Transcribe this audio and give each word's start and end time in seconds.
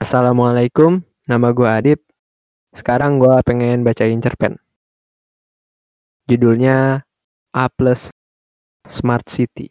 Assalamualaikum, 0.00 1.04
nama 1.28 1.52
gue 1.52 1.68
Adip. 1.68 2.00
Sekarang 2.72 3.20
gue 3.20 3.36
pengen 3.44 3.84
bacain 3.84 4.16
cerpen. 4.16 4.56
Judulnya 6.24 7.04
A 7.52 7.68
Plus 7.68 8.08
Smart 8.88 9.28
City. 9.28 9.68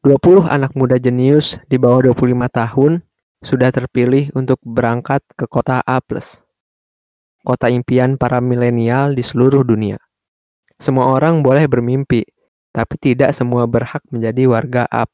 20 0.00 0.48
anak 0.48 0.72
muda 0.72 0.96
jenius 0.96 1.60
di 1.68 1.76
bawah 1.76 2.08
25 2.08 2.40
tahun 2.48 3.04
sudah 3.44 3.68
terpilih 3.68 4.32
untuk 4.32 4.56
berangkat 4.64 5.20
ke 5.36 5.44
kota 5.44 5.84
A+. 5.84 6.00
Kota 7.44 7.68
impian 7.68 8.16
para 8.16 8.40
milenial 8.40 9.12
di 9.12 9.20
seluruh 9.20 9.60
dunia. 9.60 10.00
Semua 10.80 11.12
orang 11.12 11.44
boleh 11.44 11.68
bermimpi, 11.68 12.24
tapi 12.72 12.96
tidak 12.96 13.36
semua 13.36 13.68
berhak 13.68 14.00
menjadi 14.08 14.48
warga 14.48 14.88
A+. 14.88 15.04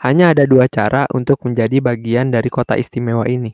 Hanya 0.00 0.32
ada 0.32 0.48
dua 0.48 0.64
cara 0.64 1.04
untuk 1.12 1.44
menjadi 1.44 1.84
bagian 1.84 2.32
dari 2.32 2.48
kota 2.48 2.72
istimewa 2.80 3.28
ini. 3.28 3.52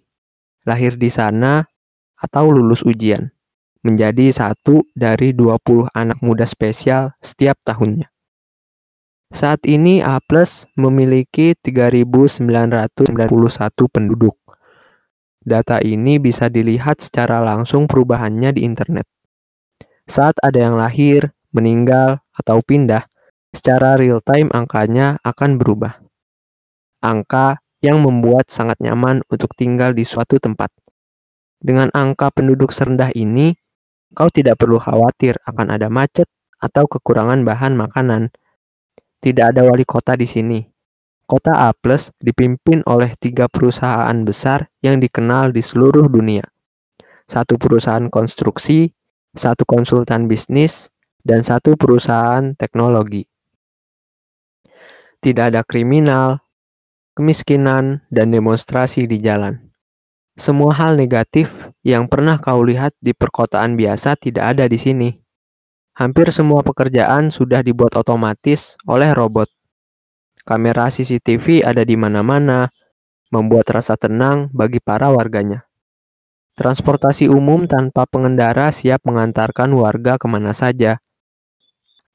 Lahir 0.62 0.95
di 0.95 1.10
sana 1.10 1.66
atau 2.14 2.55
lulus 2.55 2.86
ujian. 2.86 3.34
Menjadi 3.82 4.30
satu 4.30 4.86
dari 4.95 5.34
20 5.34 5.91
anak 5.91 6.19
muda 6.22 6.46
spesial 6.46 7.19
setiap 7.19 7.59
tahunnya. 7.66 8.10
Saat 9.34 9.66
ini 9.66 9.98
A 10.06 10.22
memiliki 10.78 11.59
3.991 11.59 12.47
penduduk. 13.91 14.38
Data 15.42 15.83
ini 15.83 16.22
bisa 16.22 16.47
dilihat 16.47 17.02
secara 17.02 17.42
langsung 17.42 17.91
perubahannya 17.91 18.55
di 18.55 18.62
internet. 18.62 19.06
Saat 20.06 20.38
ada 20.42 20.62
yang 20.62 20.78
lahir, 20.78 21.34
meninggal, 21.50 22.22
atau 22.34 22.62
pindah, 22.62 23.10
secara 23.50 23.98
real 23.98 24.22
time 24.22 24.47
angkanya 24.55 25.19
akan 25.27 25.58
berubah. 25.58 26.05
Angka 27.05 27.60
yang 27.84 28.00
membuat 28.00 28.48
sangat 28.48 28.80
nyaman 28.80 29.20
untuk 29.28 29.52
tinggal 29.55 29.92
di 29.92 30.02
suatu 30.02 30.41
tempat. 30.41 30.72
Dengan 31.61 31.92
angka 31.92 32.33
penduduk 32.33 32.72
serendah 32.72 33.12
ini, 33.16 33.56
kau 34.12 34.28
tidak 34.33 34.61
perlu 34.61 34.80
khawatir 34.80 35.36
akan 35.44 35.77
ada 35.77 35.89
macet 35.92 36.28
atau 36.61 36.89
kekurangan 36.89 37.44
bahan 37.44 37.77
makanan 37.77 38.33
tidak 39.27 39.50
ada 39.50 39.67
wali 39.67 39.83
kota 39.83 40.14
di 40.14 40.22
sini. 40.22 40.62
Kota 41.27 41.67
A 41.67 41.74
dipimpin 42.22 42.86
oleh 42.86 43.19
tiga 43.19 43.50
perusahaan 43.50 44.14
besar 44.22 44.70
yang 44.78 45.02
dikenal 45.02 45.50
di 45.50 45.58
seluruh 45.67 46.06
dunia. 46.06 46.47
Satu 47.27 47.58
perusahaan 47.58 48.06
konstruksi, 48.06 48.94
satu 49.34 49.67
konsultan 49.67 50.30
bisnis, 50.30 50.86
dan 51.27 51.42
satu 51.42 51.74
perusahaan 51.74 52.55
teknologi. 52.55 53.27
Tidak 55.19 55.50
ada 55.50 55.67
kriminal, 55.67 56.45
kemiskinan, 57.17 58.05
dan 58.12 58.28
demonstrasi 58.28 59.09
di 59.09 59.19
jalan. 59.19 59.56
Semua 60.36 60.77
hal 60.77 61.00
negatif 61.00 61.48
yang 61.81 62.12
pernah 62.12 62.36
kau 62.36 62.61
lihat 62.61 62.92
di 63.00 63.17
perkotaan 63.17 63.73
biasa 63.73 64.20
tidak 64.20 64.53
ada 64.53 64.69
di 64.69 64.77
sini. 64.77 65.11
Hampir 65.97 66.28
semua 66.28 66.61
pekerjaan 66.61 67.33
sudah 67.33 67.64
dibuat 67.64 67.97
otomatis 67.97 68.77
oleh 68.84 69.17
robot. 69.17 69.48
Kamera 70.45 70.92
CCTV 70.92 71.64
ada 71.64 71.81
di 71.89 71.97
mana-mana, 71.97 72.69
membuat 73.33 73.73
rasa 73.73 73.97
tenang 73.97 74.53
bagi 74.53 74.77
para 74.77 75.08
warganya. 75.08 75.64
Transportasi 76.53 77.33
umum 77.33 77.64
tanpa 77.64 78.05
pengendara 78.05 78.69
siap 78.69 79.08
mengantarkan 79.08 79.73
warga 79.73 80.20
ke 80.20 80.28
mana 80.28 80.53
saja. 80.53 81.01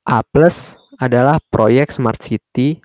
A 0.06 0.22
adalah 1.02 1.42
proyek 1.50 1.90
Smart 1.90 2.22
City, 2.22 2.82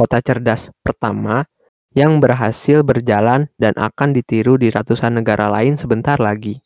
kota 0.00 0.16
cerdas 0.24 0.72
pertama 0.80 1.44
yang 1.92 2.24
berhasil 2.24 2.80
berjalan 2.80 3.52
dan 3.60 3.76
akan 3.76 4.16
ditiru 4.16 4.56
di 4.56 4.72
ratusan 4.72 5.20
negara 5.20 5.52
lain 5.52 5.76
sebentar 5.76 6.16
lagi. 6.16 6.64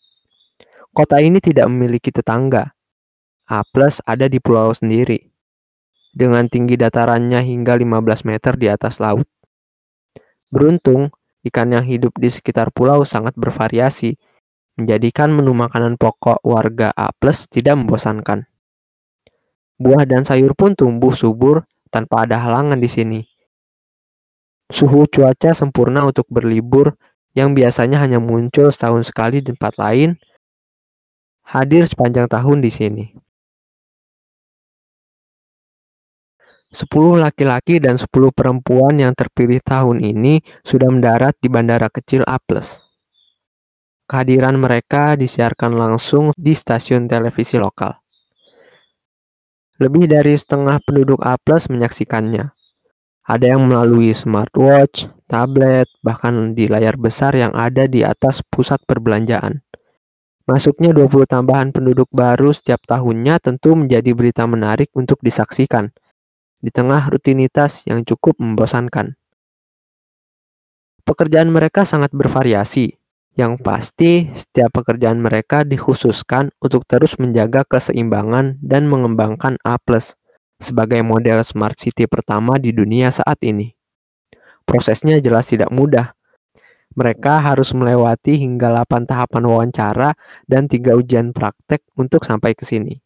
Kota 0.95 1.19
ini 1.19 1.43
tidak 1.43 1.67
memiliki 1.67 2.15
tetangga, 2.15 2.79
A 3.51 3.67
plus 3.67 3.99
ada 4.07 4.31
di 4.31 4.39
pulau 4.39 4.71
sendiri, 4.71 5.35
dengan 6.15 6.47
tinggi 6.47 6.79
datarannya 6.79 7.43
hingga 7.43 7.75
15 7.75 8.23
meter 8.23 8.55
di 8.55 8.71
atas 8.71 9.03
laut. 9.03 9.27
Beruntung, 10.55 11.11
ikan 11.43 11.75
yang 11.75 11.83
hidup 11.83 12.15
di 12.15 12.31
sekitar 12.31 12.71
pulau 12.71 13.03
sangat 13.03 13.35
bervariasi, 13.35 14.15
menjadikan 14.79 15.35
menu 15.35 15.51
makanan 15.51 15.99
pokok 15.99 16.39
warga 16.47 16.95
A 16.95 17.11
plus 17.11 17.51
tidak 17.51 17.83
membosankan. 17.83 18.47
Buah 19.75 20.07
dan 20.07 20.23
sayur 20.23 20.55
pun 20.55 20.79
tumbuh 20.79 21.11
subur 21.11 21.67
tanpa 21.95 22.27
ada 22.27 22.43
halangan 22.43 22.83
di 22.83 22.91
sini. 22.91 23.21
Suhu 24.67 25.07
cuaca 25.07 25.55
sempurna 25.55 26.03
untuk 26.03 26.27
berlibur 26.27 26.99
yang 27.39 27.55
biasanya 27.55 28.03
hanya 28.03 28.19
muncul 28.19 28.75
setahun 28.75 29.07
sekali 29.07 29.39
di 29.39 29.55
tempat 29.55 29.79
lain, 29.79 30.19
hadir 31.47 31.87
sepanjang 31.87 32.27
tahun 32.27 32.59
di 32.59 32.71
sini. 32.75 33.05
10 36.75 37.23
laki-laki 37.23 37.79
dan 37.79 37.95
10 37.95 38.35
perempuan 38.35 38.99
yang 38.99 39.15
terpilih 39.15 39.63
tahun 39.63 40.03
ini 40.03 40.43
sudah 40.67 40.91
mendarat 40.91 41.39
di 41.39 41.47
bandara 41.47 41.87
kecil 41.87 42.27
A+. 42.27 42.43
Kehadiran 44.11 44.59
mereka 44.59 45.15
disiarkan 45.15 45.79
langsung 45.79 46.35
di 46.35 46.51
stasiun 46.51 47.07
televisi 47.07 47.63
lokal. 47.63 48.04
Lebih 49.83 50.07
dari 50.07 50.39
setengah 50.39 50.79
penduduk 50.85 51.23
A+ 51.25 51.35
menyaksikannya. 51.45 52.55
Ada 53.25 53.57
yang 53.57 53.67
melalui 53.67 54.13
smartwatch, 54.13 55.09
tablet, 55.27 55.89
bahkan 56.05 56.53
di 56.53 56.69
layar 56.69 56.95
besar 57.01 57.35
yang 57.35 57.57
ada 57.57 57.89
di 57.89 58.05
atas 58.05 58.45
pusat 58.45 58.79
perbelanjaan. 58.87 59.65
Masuknya 60.45 60.93
20 60.93 61.25
tambahan 61.25 61.73
penduduk 61.73 62.07
baru 62.13 62.53
setiap 62.53 62.85
tahunnya 62.85 63.41
tentu 63.41 63.73
menjadi 63.73 64.13
berita 64.13 64.45
menarik 64.45 64.93
untuk 64.93 65.19
disaksikan– 65.25 65.91
di 66.65 66.73
tengah 66.73 67.13
rutinitas 67.13 67.85
yang 67.85 68.01
cukup 68.09 68.41
membosankan. 68.41 69.21
Pekerjaan 71.05 71.53
mereka 71.53 71.85
sangat 71.85 72.09
bervariasi. 72.17 72.97
Yang 73.35 73.67
pasti, 73.67 74.31
setiap 74.31 74.79
pekerjaan 74.79 75.19
mereka 75.19 75.67
dikhususkan 75.67 76.55
untuk 76.63 76.87
terus 76.87 77.19
menjaga 77.19 77.67
keseimbangan 77.67 78.63
dan 78.63 78.87
mengembangkan 78.87 79.59
A+ 79.67 79.75
sebagai 80.63 81.03
model 81.03 81.43
smart 81.43 81.75
city 81.75 82.07
pertama 82.07 82.63
di 82.63 82.71
dunia 82.71 83.11
saat 83.11 83.43
ini. 83.43 83.75
Prosesnya 84.63 85.19
jelas 85.19 85.51
tidak 85.51 85.75
mudah. 85.75 86.15
Mereka 86.95 87.43
harus 87.43 87.75
melewati 87.75 88.39
hingga 88.39 88.71
8 88.87 89.03
tahapan 89.03 89.45
wawancara 89.51 90.15
dan 90.47 90.71
3 90.71 90.95
ujian 90.95 91.35
praktek 91.35 91.83
untuk 91.99 92.23
sampai 92.23 92.55
ke 92.55 92.63
sini. 92.63 93.03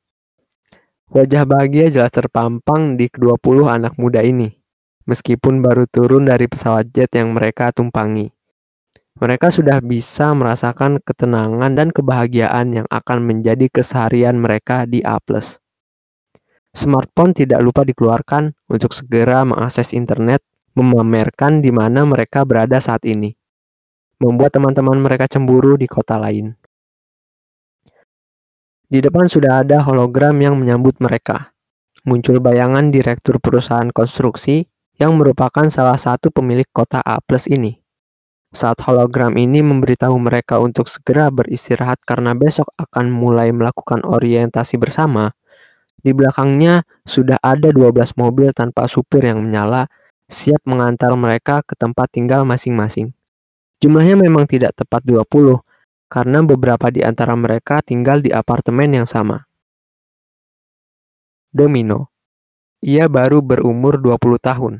Wajah 1.08 1.48
bahagia 1.48 1.88
jelas 1.88 2.12
terpampang 2.12 3.00
di 3.00 3.08
kedua 3.08 3.40
puluh 3.40 3.64
anak 3.64 3.96
muda 3.96 4.20
ini, 4.20 4.52
meskipun 5.08 5.64
baru 5.64 5.88
turun 5.88 6.28
dari 6.28 6.44
pesawat 6.44 6.92
jet 6.92 7.16
yang 7.16 7.32
mereka 7.32 7.72
tumpangi. 7.72 8.37
Mereka 9.18 9.50
sudah 9.50 9.82
bisa 9.82 10.30
merasakan 10.30 11.02
ketenangan 11.02 11.74
dan 11.74 11.90
kebahagiaan 11.90 12.70
yang 12.70 12.86
akan 12.86 13.26
menjadi 13.26 13.66
keseharian 13.66 14.38
mereka 14.38 14.86
di 14.86 15.02
A+. 15.02 15.18
Smartphone 16.70 17.34
tidak 17.34 17.58
lupa 17.58 17.82
dikeluarkan 17.82 18.54
untuk 18.70 18.94
segera 18.94 19.42
mengakses 19.42 19.90
internet, 19.90 20.38
memamerkan 20.78 21.58
di 21.58 21.74
mana 21.74 22.06
mereka 22.06 22.46
berada 22.46 22.78
saat 22.78 23.02
ini. 23.10 23.34
Membuat 24.22 24.54
teman-teman 24.54 25.02
mereka 25.02 25.26
cemburu 25.26 25.74
di 25.74 25.90
kota 25.90 26.14
lain. 26.14 26.54
Di 28.86 29.02
depan 29.02 29.26
sudah 29.26 29.66
ada 29.66 29.82
hologram 29.82 30.38
yang 30.38 30.54
menyambut 30.54 31.02
mereka. 31.02 31.50
Muncul 32.06 32.38
bayangan 32.38 32.94
direktur 32.94 33.42
perusahaan 33.42 33.90
konstruksi 33.90 34.70
yang 34.94 35.18
merupakan 35.18 35.66
salah 35.66 35.98
satu 35.98 36.30
pemilik 36.30 36.70
kota 36.70 37.02
A 37.02 37.18
ini. 37.50 37.87
Saat 38.48 38.80
hologram 38.88 39.36
ini 39.36 39.60
memberitahu 39.60 40.16
mereka 40.16 40.56
untuk 40.56 40.88
segera 40.88 41.28
beristirahat 41.28 42.00
karena 42.08 42.32
besok 42.32 42.72
akan 42.80 43.12
mulai 43.12 43.52
melakukan 43.52 44.00
orientasi 44.08 44.80
bersama, 44.80 45.36
di 46.00 46.16
belakangnya 46.16 46.88
sudah 47.04 47.36
ada 47.44 47.68
12 47.68 48.16
mobil 48.16 48.54
tanpa 48.56 48.88
supir 48.88 49.28
yang 49.28 49.44
menyala, 49.44 49.92
siap 50.30 50.64
mengantar 50.64 51.12
mereka 51.12 51.60
ke 51.60 51.76
tempat 51.76 52.08
tinggal 52.08 52.48
masing-masing. 52.48 53.12
Jumlahnya 53.84 54.16
memang 54.16 54.48
tidak 54.48 54.72
tepat 54.78 55.04
20, 55.04 55.60
karena 56.08 56.40
beberapa 56.40 56.88
di 56.88 57.04
antara 57.04 57.36
mereka 57.36 57.84
tinggal 57.84 58.24
di 58.24 58.32
apartemen 58.32 59.02
yang 59.02 59.06
sama. 59.06 59.44
Domino. 61.52 62.08
Ia 62.80 63.10
baru 63.10 63.42
berumur 63.42 63.98
20 63.98 64.38
tahun. 64.38 64.74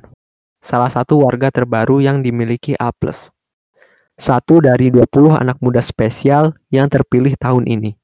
Salah 0.62 0.90
satu 0.90 1.26
warga 1.26 1.50
terbaru 1.50 1.98
yang 1.98 2.22
dimiliki 2.22 2.78
A+. 2.78 2.94
Satu 4.18 4.58
dari 4.58 4.90
20 4.90 5.38
anak 5.38 5.62
muda 5.62 5.78
spesial 5.78 6.50
yang 6.74 6.90
terpilih 6.90 7.38
tahun 7.38 7.70
ini. 7.70 7.94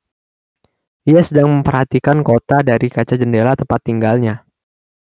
Ia 1.10 1.18
sedang 1.26 1.50
memperhatikan 1.50 2.22
kota 2.22 2.62
dari 2.62 2.86
kaca 2.86 3.18
jendela 3.18 3.58
tempat 3.58 3.82
tinggalnya. 3.82 4.46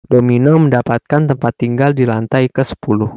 Domino 0.06 0.55
mendapatkan 0.55 1.35
tempat 1.35 1.52
tinggal 1.58 1.99
di 1.99 2.06
lantai 2.06 2.46
ke-10. 2.46 3.11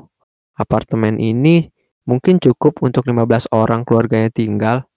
Apartemen 0.58 1.22
ini 1.22 1.70
mungkin 2.10 2.42
cukup 2.42 2.82
untuk 2.82 3.06
15 3.06 3.54
orang 3.54 3.86
keluarganya 3.86 4.34
tinggal, 4.34 4.90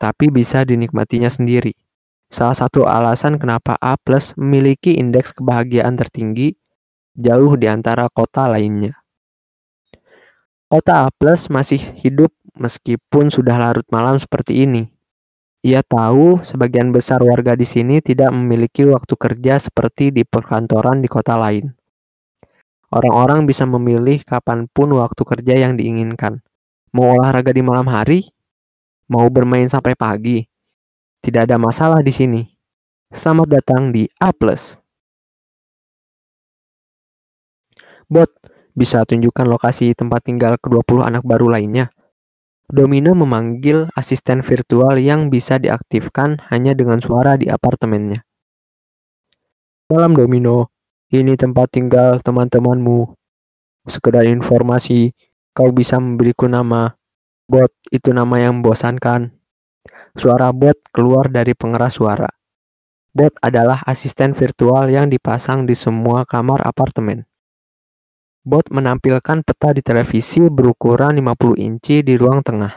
tapi 0.00 0.32
bisa 0.32 0.64
dinikmatinya 0.64 1.28
sendiri. 1.28 1.76
Salah 2.32 2.56
satu 2.56 2.88
alasan 2.88 3.36
kenapa 3.36 3.76
A 3.84 4.00
plus 4.00 4.32
memiliki 4.40 4.96
indeks 4.96 5.36
kebahagiaan 5.36 6.00
tertinggi 6.00 6.56
jauh 7.12 7.52
di 7.60 7.68
antara 7.68 8.08
kota 8.08 8.48
lainnya. 8.48 9.03
Kota 10.72 11.06
A 11.06 11.08
plus 11.12 11.52
masih 11.52 11.78
hidup 12.00 12.32
meskipun 12.56 13.28
sudah 13.30 13.54
larut 13.60 13.86
malam 13.92 14.16
seperti 14.18 14.64
ini. 14.64 14.90
Ia 15.64 15.80
tahu 15.80 16.44
sebagian 16.44 16.92
besar 16.92 17.24
warga 17.24 17.56
di 17.56 17.64
sini 17.64 18.04
tidak 18.04 18.28
memiliki 18.36 18.84
waktu 18.84 19.16
kerja 19.16 19.56
seperti 19.56 20.12
di 20.12 20.22
perkantoran 20.24 21.00
di 21.00 21.08
kota 21.08 21.40
lain. 21.40 21.72
Orang-orang 22.92 23.48
bisa 23.48 23.64
memilih 23.64 24.20
kapan 24.22 24.68
pun 24.68 24.92
waktu 24.92 25.22
kerja 25.24 25.54
yang 25.56 25.74
diinginkan. 25.74 26.44
Mau 26.92 27.16
olahraga 27.16 27.50
di 27.50 27.64
malam 27.64 27.88
hari? 27.88 28.28
Mau 29.08 29.26
bermain 29.32 29.66
sampai 29.66 29.96
pagi? 29.96 30.44
Tidak 31.24 31.48
ada 31.48 31.56
masalah 31.56 32.04
di 32.04 32.12
sini. 32.12 32.42
Selamat 33.08 33.58
datang 33.58 33.88
di 33.88 34.04
A+. 34.20 34.30
Bot, 38.04 38.30
bisa 38.74 39.06
tunjukkan 39.06 39.46
lokasi 39.46 39.94
tempat 39.94 40.26
tinggal 40.26 40.58
ke-20 40.58 41.06
anak 41.06 41.22
baru 41.22 41.46
lainnya? 41.48 41.94
Domino 42.66 43.14
memanggil 43.14 43.86
asisten 43.94 44.42
virtual 44.42 44.98
yang 44.98 45.30
bisa 45.30 45.62
diaktifkan 45.62 46.42
hanya 46.50 46.74
dengan 46.74 46.98
suara 46.98 47.38
di 47.38 47.46
apartemennya. 47.46 48.26
Malam 49.86 50.16
Domino, 50.18 50.74
ini 51.12 51.38
tempat 51.38 51.70
tinggal 51.70 52.18
teman-temanmu. 52.24 53.14
Sekedar 53.86 54.24
informasi, 54.26 55.12
kau 55.52 55.70
bisa 55.70 56.00
memberiku 56.00 56.48
nama. 56.48 56.96
Bot, 57.44 57.70
itu 57.92 58.10
nama 58.10 58.40
yang 58.40 58.58
membosankan. 58.58 59.28
Suara 60.16 60.48
bot 60.50 60.80
keluar 60.88 61.28
dari 61.28 61.52
pengeras 61.52 62.00
suara. 62.00 62.32
Bot 63.12 63.36
adalah 63.44 63.84
asisten 63.84 64.32
virtual 64.32 64.88
yang 64.88 65.12
dipasang 65.12 65.68
di 65.68 65.76
semua 65.76 66.24
kamar 66.24 66.64
apartemen. 66.64 67.28
Bot 68.44 68.68
menampilkan 68.68 69.40
peta 69.40 69.72
di 69.72 69.80
televisi 69.80 70.52
berukuran 70.52 71.16
50 71.16 71.64
inci 71.64 72.04
di 72.04 72.12
ruang 72.20 72.44
tengah. 72.44 72.76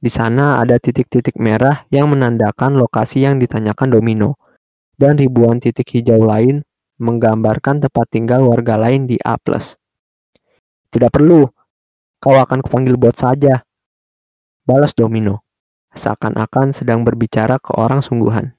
Di 0.00 0.08
sana 0.08 0.56
ada 0.56 0.80
titik-titik 0.80 1.36
merah 1.36 1.84
yang 1.92 2.08
menandakan 2.08 2.80
lokasi 2.80 3.20
yang 3.20 3.36
ditanyakan 3.36 3.92
Domino, 3.92 4.40
dan 4.96 5.20
ribuan 5.20 5.60
titik 5.60 5.92
hijau 5.92 6.24
lain 6.24 6.64
menggambarkan 6.96 7.84
tempat 7.84 8.06
tinggal 8.08 8.40
warga 8.48 8.80
lain 8.80 9.04
di 9.04 9.20
A+. 9.20 9.36
Tidak 10.88 11.12
perlu, 11.12 11.44
kau 12.16 12.36
akan 12.40 12.64
kupanggil 12.64 12.96
bot 12.96 13.12
saja. 13.12 13.60
Balas 14.64 14.96
Domino, 14.96 15.44
seakan-akan 15.92 16.72
sedang 16.72 17.04
berbicara 17.04 17.60
ke 17.60 17.76
orang 17.76 18.00
sungguhan. 18.00 18.56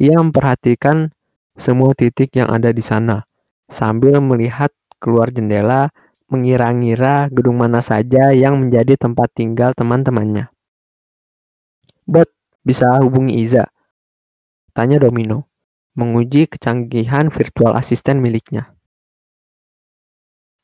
Ia 0.00 0.16
memperhatikan 0.16 1.12
semua 1.60 1.92
titik 1.92 2.32
yang 2.40 2.48
ada 2.48 2.72
di 2.72 2.80
sana, 2.80 3.28
sambil 3.68 4.16
melihat 4.24 4.72
keluar 5.02 5.34
jendela, 5.34 5.90
mengira-ngira 6.30 7.26
gedung 7.34 7.58
mana 7.58 7.82
saja 7.82 8.30
yang 8.30 8.62
menjadi 8.62 8.94
tempat 8.94 9.34
tinggal 9.34 9.74
teman-temannya. 9.74 10.48
Bot, 12.06 12.30
bisa 12.62 12.86
hubungi 13.02 13.42
Iza? 13.42 13.66
Tanya 14.70 15.02
Domino, 15.02 15.50
menguji 15.98 16.46
kecanggihan 16.46 17.28
virtual 17.28 17.74
asisten 17.74 18.22
miliknya. 18.22 18.72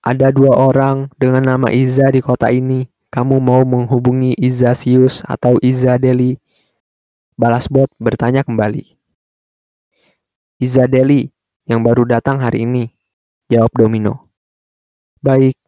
Ada 0.01 0.31
dua 0.31 0.55
orang 0.55 1.11
dengan 1.19 1.45
nama 1.45 1.69
Iza 1.75 2.09
di 2.15 2.23
kota 2.23 2.49
ini. 2.55 2.87
Kamu 3.09 3.41
mau 3.41 3.65
menghubungi 3.65 4.37
Iza 4.37 4.77
Sius 4.77 5.25
atau 5.25 5.57
Iza 5.65 5.97
Deli? 5.97 6.37
Balas 7.37 7.69
bot 7.69 7.89
bertanya 7.97 8.45
kembali. 8.45 8.85
Iza 10.61 10.85
Deli 10.85 11.29
yang 11.65 11.81
baru 11.85 12.05
datang 12.05 12.41
hari 12.41 12.69
ini, 12.69 12.89
jawab 13.49 13.73
Domino. 13.77 14.28
Baik, 15.19 15.59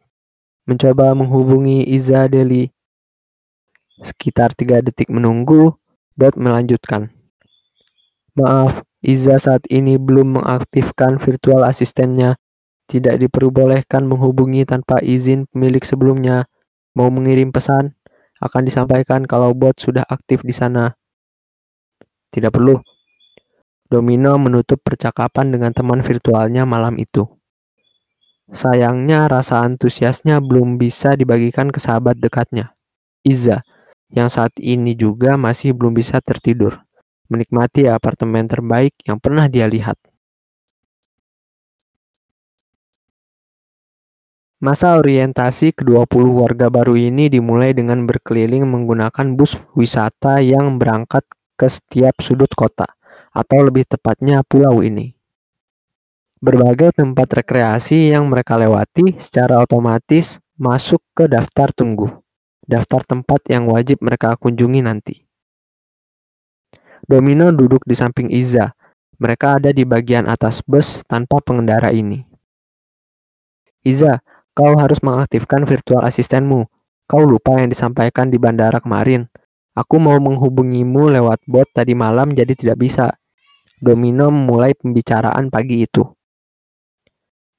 mencoba 0.63 1.11
menghubungi 1.11 1.83
Iza 1.83 2.31
Deli. 2.31 2.71
Sekitar 3.99 4.55
tiga 4.55 4.79
detik 4.79 5.11
menunggu, 5.11 5.75
bot 6.15 6.39
melanjutkan. 6.39 7.11
Maaf, 8.39 8.79
Iza 9.03 9.35
saat 9.35 9.67
ini 9.67 9.99
belum 9.99 10.39
mengaktifkan 10.39 11.19
virtual 11.19 11.67
asistennya. 11.67 12.39
Tidak 12.87 13.19
diperbolehkan 13.19 14.07
menghubungi 14.07 14.63
tanpa 14.63 15.03
izin 15.03 15.51
pemilik 15.51 15.83
sebelumnya. 15.83 16.47
Mau 16.95 17.11
mengirim 17.11 17.51
pesan, 17.51 17.91
akan 18.39 18.61
disampaikan 18.63 19.27
kalau 19.27 19.51
bot 19.51 19.75
sudah 19.83 20.07
aktif 20.07 20.47
di 20.47 20.55
sana. 20.55 20.95
Tidak 22.31 22.55
perlu. 22.55 22.79
Domino 23.91 24.39
menutup 24.39 24.79
percakapan 24.79 25.51
dengan 25.51 25.75
teman 25.75 25.99
virtualnya 25.99 26.63
malam 26.63 26.95
itu. 26.95 27.40
Sayangnya 28.49 29.29
rasa 29.29 29.61
antusiasnya 29.61 30.41
belum 30.41 30.81
bisa 30.81 31.13
dibagikan 31.13 31.69
ke 31.69 31.77
sahabat 31.77 32.17
dekatnya, 32.17 32.73
Iza, 33.21 33.61
yang 34.09 34.33
saat 34.33 34.57
ini 34.57 34.97
juga 34.97 35.37
masih 35.37 35.77
belum 35.77 35.93
bisa 35.93 36.17
tertidur, 36.19 36.81
menikmati 37.29 37.85
apartemen 37.85 38.49
terbaik 38.49 38.97
yang 39.05 39.21
pernah 39.21 39.45
dia 39.45 39.69
lihat. 39.69 39.95
Masa 44.61 44.93
orientasi 44.93 45.73
ke-20 45.73 46.37
warga 46.37 46.69
baru 46.69 46.93
ini 46.93 47.33
dimulai 47.33 47.73
dengan 47.73 48.05
berkeliling 48.05 48.61
menggunakan 48.69 49.33
bus 49.33 49.57
wisata 49.73 50.37
yang 50.37 50.77
berangkat 50.77 51.25
ke 51.57 51.65
setiap 51.65 52.21
sudut 52.21 52.53
kota, 52.53 52.85
atau 53.33 53.65
lebih 53.65 53.89
tepatnya 53.89 54.45
pulau 54.45 54.85
ini. 54.85 55.17
Berbagai 56.41 56.97
tempat 56.97 57.37
rekreasi 57.37 58.09
yang 58.09 58.25
mereka 58.25 58.57
lewati 58.57 59.13
secara 59.21 59.61
otomatis 59.61 60.41
masuk 60.57 60.97
ke 61.13 61.29
daftar 61.29 61.69
tunggu, 61.69 62.09
daftar 62.65 63.05
tempat 63.05 63.45
yang 63.45 63.69
wajib 63.69 64.01
mereka 64.01 64.33
kunjungi 64.41 64.81
nanti. 64.81 65.21
Domino 67.05 67.53
duduk 67.53 67.85
di 67.85 67.93
samping 67.93 68.33
Iza. 68.33 68.73
Mereka 69.21 69.61
ada 69.61 69.69
di 69.69 69.85
bagian 69.85 70.25
atas 70.25 70.65
bus 70.65 71.05
tanpa 71.05 71.45
pengendara 71.45 71.93
ini. 71.93 72.25
Iza, 73.85 74.25
kau 74.57 74.73
harus 74.81 74.97
mengaktifkan 75.05 75.61
virtual 75.69 76.01
asistenmu. 76.01 76.65
Kau 77.05 77.21
lupa 77.21 77.61
yang 77.61 77.69
disampaikan 77.69 78.33
di 78.33 78.41
bandara 78.41 78.81
kemarin. 78.81 79.29
Aku 79.77 80.01
mau 80.01 80.17
menghubungimu 80.17 81.05
lewat 81.13 81.45
bot 81.45 81.69
tadi 81.69 81.93
malam 81.93 82.33
jadi 82.33 82.57
tidak 82.57 82.81
bisa. 82.81 83.13
Domino 83.77 84.33
memulai 84.33 84.73
pembicaraan 84.73 85.53
pagi 85.53 85.85
itu. 85.85 86.01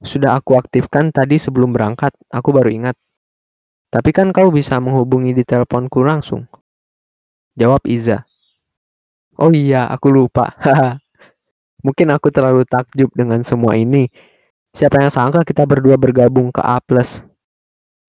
Sudah 0.03 0.35
aku 0.35 0.59
aktifkan 0.59 1.15
tadi 1.15 1.39
sebelum 1.39 1.71
berangkat, 1.71 2.11
aku 2.27 2.51
baru 2.51 2.67
ingat. 2.67 2.99
Tapi 3.87 4.11
kan 4.11 4.35
kau 4.35 4.51
bisa 4.51 4.75
menghubungi 4.83 5.31
di 5.31 5.47
teleponku 5.47 6.03
langsung. 6.03 6.43
Jawab 7.55 7.87
Iza. 7.87 8.27
Oh 9.39 9.49
iya, 9.55 9.87
aku 9.87 10.11
lupa. 10.11 10.59
Mungkin 11.85 12.11
aku 12.11 12.27
terlalu 12.35 12.67
takjub 12.67 13.15
dengan 13.15 13.41
semua 13.47 13.79
ini. 13.79 14.11
Siapa 14.75 14.99
yang 14.99 15.13
sangka 15.13 15.47
kita 15.47 15.63
berdua 15.63 15.95
bergabung 15.95 16.51
ke 16.51 16.59
A+. 16.59 16.83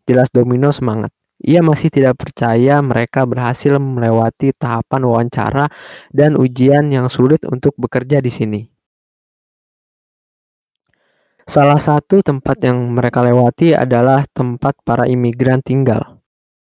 Jelas 0.04 0.28
Domino 0.34 0.74
semangat. 0.74 1.14
Ia 1.44 1.60
masih 1.60 1.92
tidak 1.92 2.16
percaya 2.16 2.80
mereka 2.80 3.28
berhasil 3.28 3.76
melewati 3.76 4.56
tahapan 4.56 5.02
wawancara 5.04 5.66
dan 6.10 6.40
ujian 6.40 6.88
yang 6.88 7.12
sulit 7.12 7.44
untuk 7.44 7.76
bekerja 7.76 8.24
di 8.24 8.32
sini. 8.32 8.74
Salah 11.44 11.76
satu 11.76 12.24
tempat 12.24 12.56
yang 12.64 12.88
mereka 12.96 13.20
lewati 13.20 13.76
adalah 13.76 14.24
tempat 14.32 14.80
para 14.80 15.04
imigran 15.04 15.60
tinggal. 15.60 16.24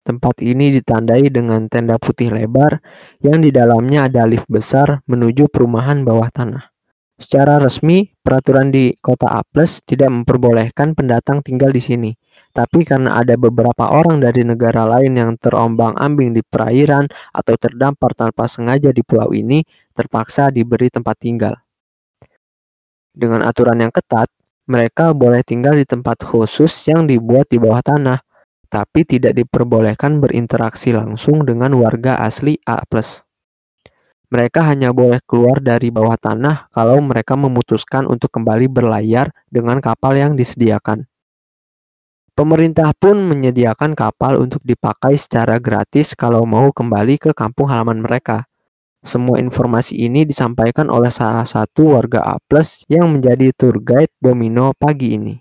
Tempat 0.05 0.41
ini 0.41 0.73
ditandai 0.73 1.29
dengan 1.29 1.69
tenda 1.69 2.01
putih 2.01 2.33
lebar 2.33 2.81
yang 3.21 3.41
di 3.45 3.53
dalamnya 3.53 4.09
ada 4.09 4.25
lift 4.25 4.49
besar 4.49 5.05
menuju 5.05 5.49
perumahan 5.53 6.01
bawah 6.01 6.29
tanah. 6.29 6.73
Secara 7.15 7.63
resmi, 7.63 8.11
peraturan 8.19 8.75
di 8.75 8.91
kota 8.99 9.31
Aples 9.31 9.79
tidak 9.87 10.11
memperbolehkan 10.11 10.97
pendatang 10.99 11.39
tinggal 11.39 11.71
di 11.71 11.79
sini. 11.79 12.11
Tapi 12.51 12.83
karena 12.83 13.15
ada 13.15 13.39
beberapa 13.39 13.87
orang 13.87 14.19
dari 14.19 14.43
negara 14.43 14.83
lain 14.83 15.15
yang 15.15 15.31
terombang-ambing 15.39 16.35
di 16.35 16.43
perairan 16.43 17.07
atau 17.31 17.55
terdampar 17.55 18.11
tanpa 18.19 18.51
sengaja 18.51 18.91
di 18.91 18.99
pulau 18.99 19.31
ini, 19.31 19.63
terpaksa 19.95 20.51
diberi 20.51 20.91
tempat 20.91 21.15
tinggal. 21.15 21.55
Dengan 23.15 23.47
aturan 23.47 23.79
yang 23.79 23.95
ketat, 23.95 24.27
mereka 24.65 25.13
boleh 25.13 25.45
tinggal 25.45 25.77
di 25.77 25.85
tempat 25.85 26.25
khusus 26.25 26.73
yang 26.89 27.05
dibuat 27.05 27.53
di 27.53 27.61
bawah 27.61 27.85
tanah, 27.85 28.19
tapi 28.65 29.05
tidak 29.05 29.37
diperbolehkan 29.37 30.17
berinteraksi 30.17 30.89
langsung 30.89 31.45
dengan 31.45 31.77
warga 31.77 32.17
asli 32.17 32.57
A+. 32.65 32.81
Mereka 34.25 34.65
hanya 34.65 34.89
boleh 34.89 35.21
keluar 35.29 35.61
dari 35.61 35.93
bawah 35.93 36.17
tanah 36.17 36.73
kalau 36.73 36.97
mereka 36.97 37.37
memutuskan 37.37 38.09
untuk 38.09 38.33
kembali 38.33 38.65
berlayar 38.65 39.29
dengan 39.53 39.77
kapal 39.77 40.17
yang 40.17 40.33
disediakan. 40.33 41.05
Pemerintah 42.35 42.91
pun 42.97 43.21
menyediakan 43.31 43.95
kapal 43.95 44.41
untuk 44.41 44.59
dipakai 44.65 45.15
secara 45.15 45.55
gratis 45.55 46.17
kalau 46.17 46.43
mau 46.43 46.73
kembali 46.73 47.15
ke 47.15 47.31
kampung 47.31 47.71
halaman 47.71 48.03
mereka. 48.03 48.49
Semua 49.05 49.37
informasi 49.37 50.01
ini 50.01 50.25
disampaikan 50.25 50.89
oleh 50.89 51.13
salah 51.13 51.45
satu 51.45 51.93
warga 51.93 52.25
A+ 52.25 52.41
yang 52.89 53.13
menjadi 53.13 53.53
tour 53.53 53.77
guide 53.77 54.09
Domino 54.17 54.73
pagi 54.73 55.13
ini. 55.13 55.37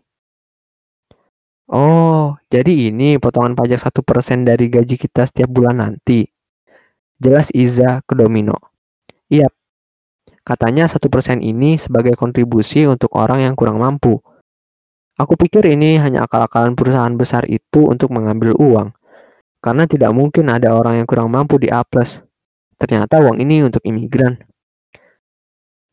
Oh, 1.72 2.36
jadi 2.52 2.92
ini 2.92 3.16
potongan 3.16 3.56
pajak 3.56 3.80
satu 3.80 4.04
persen 4.04 4.44
dari 4.44 4.68
gaji 4.68 5.00
kita 5.00 5.24
setiap 5.24 5.48
bulan 5.48 5.80
nanti. 5.80 6.28
Jelas 7.16 7.48
Iza 7.56 8.04
ke 8.04 8.12
Domino. 8.12 8.60
Iya, 9.32 9.48
katanya 10.44 10.84
satu 10.84 11.08
persen 11.08 11.40
ini 11.40 11.80
sebagai 11.80 12.20
kontribusi 12.20 12.84
untuk 12.84 13.16
orang 13.16 13.48
yang 13.48 13.56
kurang 13.56 13.80
mampu. 13.80 14.20
Aku 15.16 15.40
pikir 15.40 15.64
ini 15.72 15.96
hanya 15.96 16.28
akal-akalan 16.28 16.76
perusahaan 16.76 17.16
besar 17.16 17.48
itu 17.48 17.88
untuk 17.88 18.12
mengambil 18.12 18.52
uang. 18.60 18.92
Karena 19.64 19.88
tidak 19.88 20.12
mungkin 20.12 20.52
ada 20.52 20.76
orang 20.76 21.00
yang 21.00 21.08
kurang 21.08 21.32
mampu 21.32 21.56
di 21.56 21.72
A+. 21.72 21.80
Ternyata 22.74 23.22
uang 23.22 23.38
ini 23.38 23.62
untuk 23.62 23.80
imigran. 23.86 24.34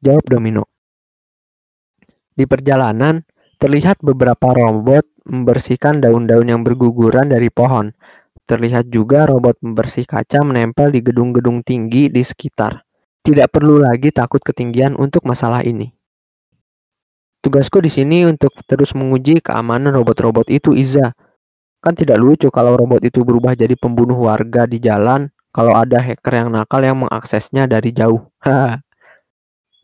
Jawab 0.01 0.25
Domino. 0.25 0.65
Di 2.33 2.49
perjalanan, 2.49 3.21
terlihat 3.61 4.01
beberapa 4.01 4.49
robot 4.49 5.05
membersihkan 5.29 6.01
daun-daun 6.01 6.49
yang 6.49 6.61
berguguran 6.65 7.29
dari 7.29 7.53
pohon. 7.53 7.93
Terlihat 8.49 8.89
juga 8.89 9.29
robot 9.29 9.61
membersih 9.61 10.09
kaca 10.09 10.41
menempel 10.41 10.89
di 10.89 11.05
gedung-gedung 11.05 11.61
tinggi 11.61 12.09
di 12.09 12.25
sekitar. 12.25 12.81
Tidak 13.21 13.45
perlu 13.53 13.77
lagi 13.77 14.09
takut 14.09 14.41
ketinggian 14.41 14.97
untuk 14.97 15.21
masalah 15.29 15.61
ini. 15.61 15.93
Tugasku 17.45 17.77
di 17.85 17.93
sini 17.93 18.25
untuk 18.25 18.53
terus 18.65 18.97
menguji 18.97 19.45
keamanan 19.45 19.93
robot-robot 19.93 20.49
itu, 20.49 20.73
Iza. 20.73 21.13
Kan 21.81 21.93
tidak 21.93 22.17
lucu 22.17 22.49
kalau 22.49 22.73
robot 22.73 23.05
itu 23.05 23.21
berubah 23.21 23.53
jadi 23.53 23.77
pembunuh 23.77 24.29
warga 24.29 24.65
di 24.65 24.81
jalan 24.81 25.29
kalau 25.51 25.75
ada 25.75 25.99
hacker 25.99 26.47
yang 26.47 26.49
nakal 26.51 26.79
yang 26.79 26.99
mengaksesnya 27.03 27.67
dari 27.67 27.91
jauh. 27.91 28.27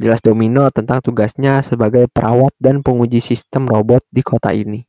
Jelas 0.01 0.21
Domino 0.23 0.69
tentang 0.71 1.03
tugasnya 1.03 1.59
sebagai 1.65 2.07
perawat 2.07 2.55
dan 2.61 2.79
penguji 2.79 3.19
sistem 3.19 3.67
robot 3.67 4.05
di 4.07 4.21
kota 4.23 4.55
ini. 4.55 4.87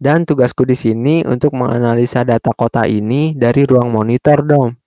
Dan 0.00 0.24
tugasku 0.24 0.64
di 0.64 0.76
sini 0.76 1.20
untuk 1.28 1.52
menganalisa 1.52 2.24
data 2.24 2.56
kota 2.56 2.88
ini 2.88 3.36
dari 3.36 3.68
ruang 3.68 3.92
monitor 3.92 4.40
dong. 4.40 4.80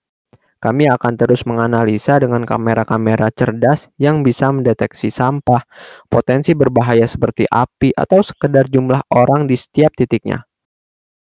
Kami 0.58 0.88
akan 0.88 1.12
terus 1.20 1.44
menganalisa 1.44 2.16
dengan 2.18 2.42
kamera-kamera 2.48 3.28
cerdas 3.28 3.92
yang 4.00 4.24
bisa 4.24 4.48
mendeteksi 4.48 5.12
sampah, 5.12 5.60
potensi 6.08 6.56
berbahaya 6.56 7.04
seperti 7.04 7.44
api, 7.46 7.92
atau 7.92 8.24
sekedar 8.24 8.66
jumlah 8.72 9.04
orang 9.12 9.44
di 9.44 9.60
setiap 9.60 9.92
titiknya. 9.92 10.48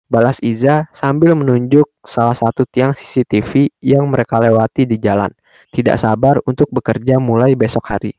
Balas 0.09 0.41
Iza 0.41 0.89
sambil 0.89 1.37
menunjuk 1.37 1.85
salah 2.01 2.33
satu 2.33 2.65
tiang 2.65 2.97
CCTV 2.97 3.69
yang 3.77 4.09
mereka 4.09 4.41
lewati 4.41 4.89
di 4.89 4.97
jalan. 4.97 5.29
Tidak 5.69 5.93
sabar 6.01 6.41
untuk 6.49 6.65
bekerja 6.73 7.21
mulai 7.21 7.53
besok 7.53 7.93
hari. 7.93 8.17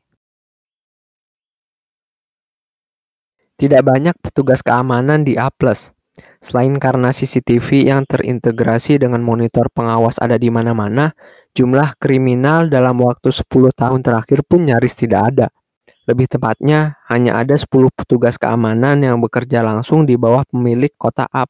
Tidak 3.59 3.83
banyak 3.83 4.15
petugas 4.23 4.63
keamanan 4.63 5.27
di 5.27 5.35
A+. 5.35 5.51
Selain 6.41 6.73
karena 6.79 7.11
CCTV 7.11 7.91
yang 7.91 8.07
terintegrasi 8.07 8.97
dengan 8.97 9.19
monitor 9.21 9.67
pengawas 9.69 10.17
ada 10.17 10.39
di 10.39 10.47
mana-mana, 10.47 11.11
jumlah 11.53 11.99
kriminal 11.99 12.71
dalam 12.71 12.97
waktu 13.03 13.29
10 13.29 13.75
tahun 13.75 13.99
terakhir 13.99 14.47
pun 14.47 14.63
nyaris 14.63 14.95
tidak 14.95 15.21
ada. 15.35 15.47
Lebih 16.09 16.27
tepatnya, 16.27 16.99
hanya 17.07 17.37
ada 17.37 17.53
10 17.53 17.93
petugas 17.93 18.35
keamanan 18.35 18.99
yang 19.05 19.21
bekerja 19.21 19.61
langsung 19.61 20.09
di 20.09 20.17
bawah 20.17 20.41
pemilik 20.49 20.91
kota 20.97 21.29
A+, 21.29 21.45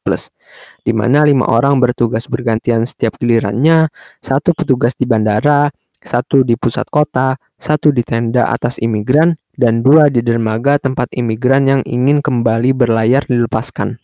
di 0.84 0.92
mana 0.92 1.24
lima 1.24 1.48
orang 1.48 1.80
bertugas 1.80 2.28
bergantian 2.28 2.84
setiap 2.84 3.16
gilirannya, 3.16 3.88
satu 4.20 4.52
petugas 4.52 4.92
di 4.94 5.08
bandara, 5.08 5.72
satu 6.02 6.44
di 6.44 6.58
pusat 6.58 6.86
kota, 6.92 7.40
satu 7.56 7.94
di 7.94 8.04
tenda 8.04 8.50
atas 8.50 8.76
imigran, 8.82 9.38
dan 9.56 9.80
dua 9.80 10.08
di 10.08 10.20
dermaga 10.20 10.80
tempat 10.80 11.12
imigran 11.12 11.68
yang 11.68 11.80
ingin 11.84 12.24
kembali 12.24 12.72
berlayar 12.72 13.24
dilepaskan. 13.28 14.00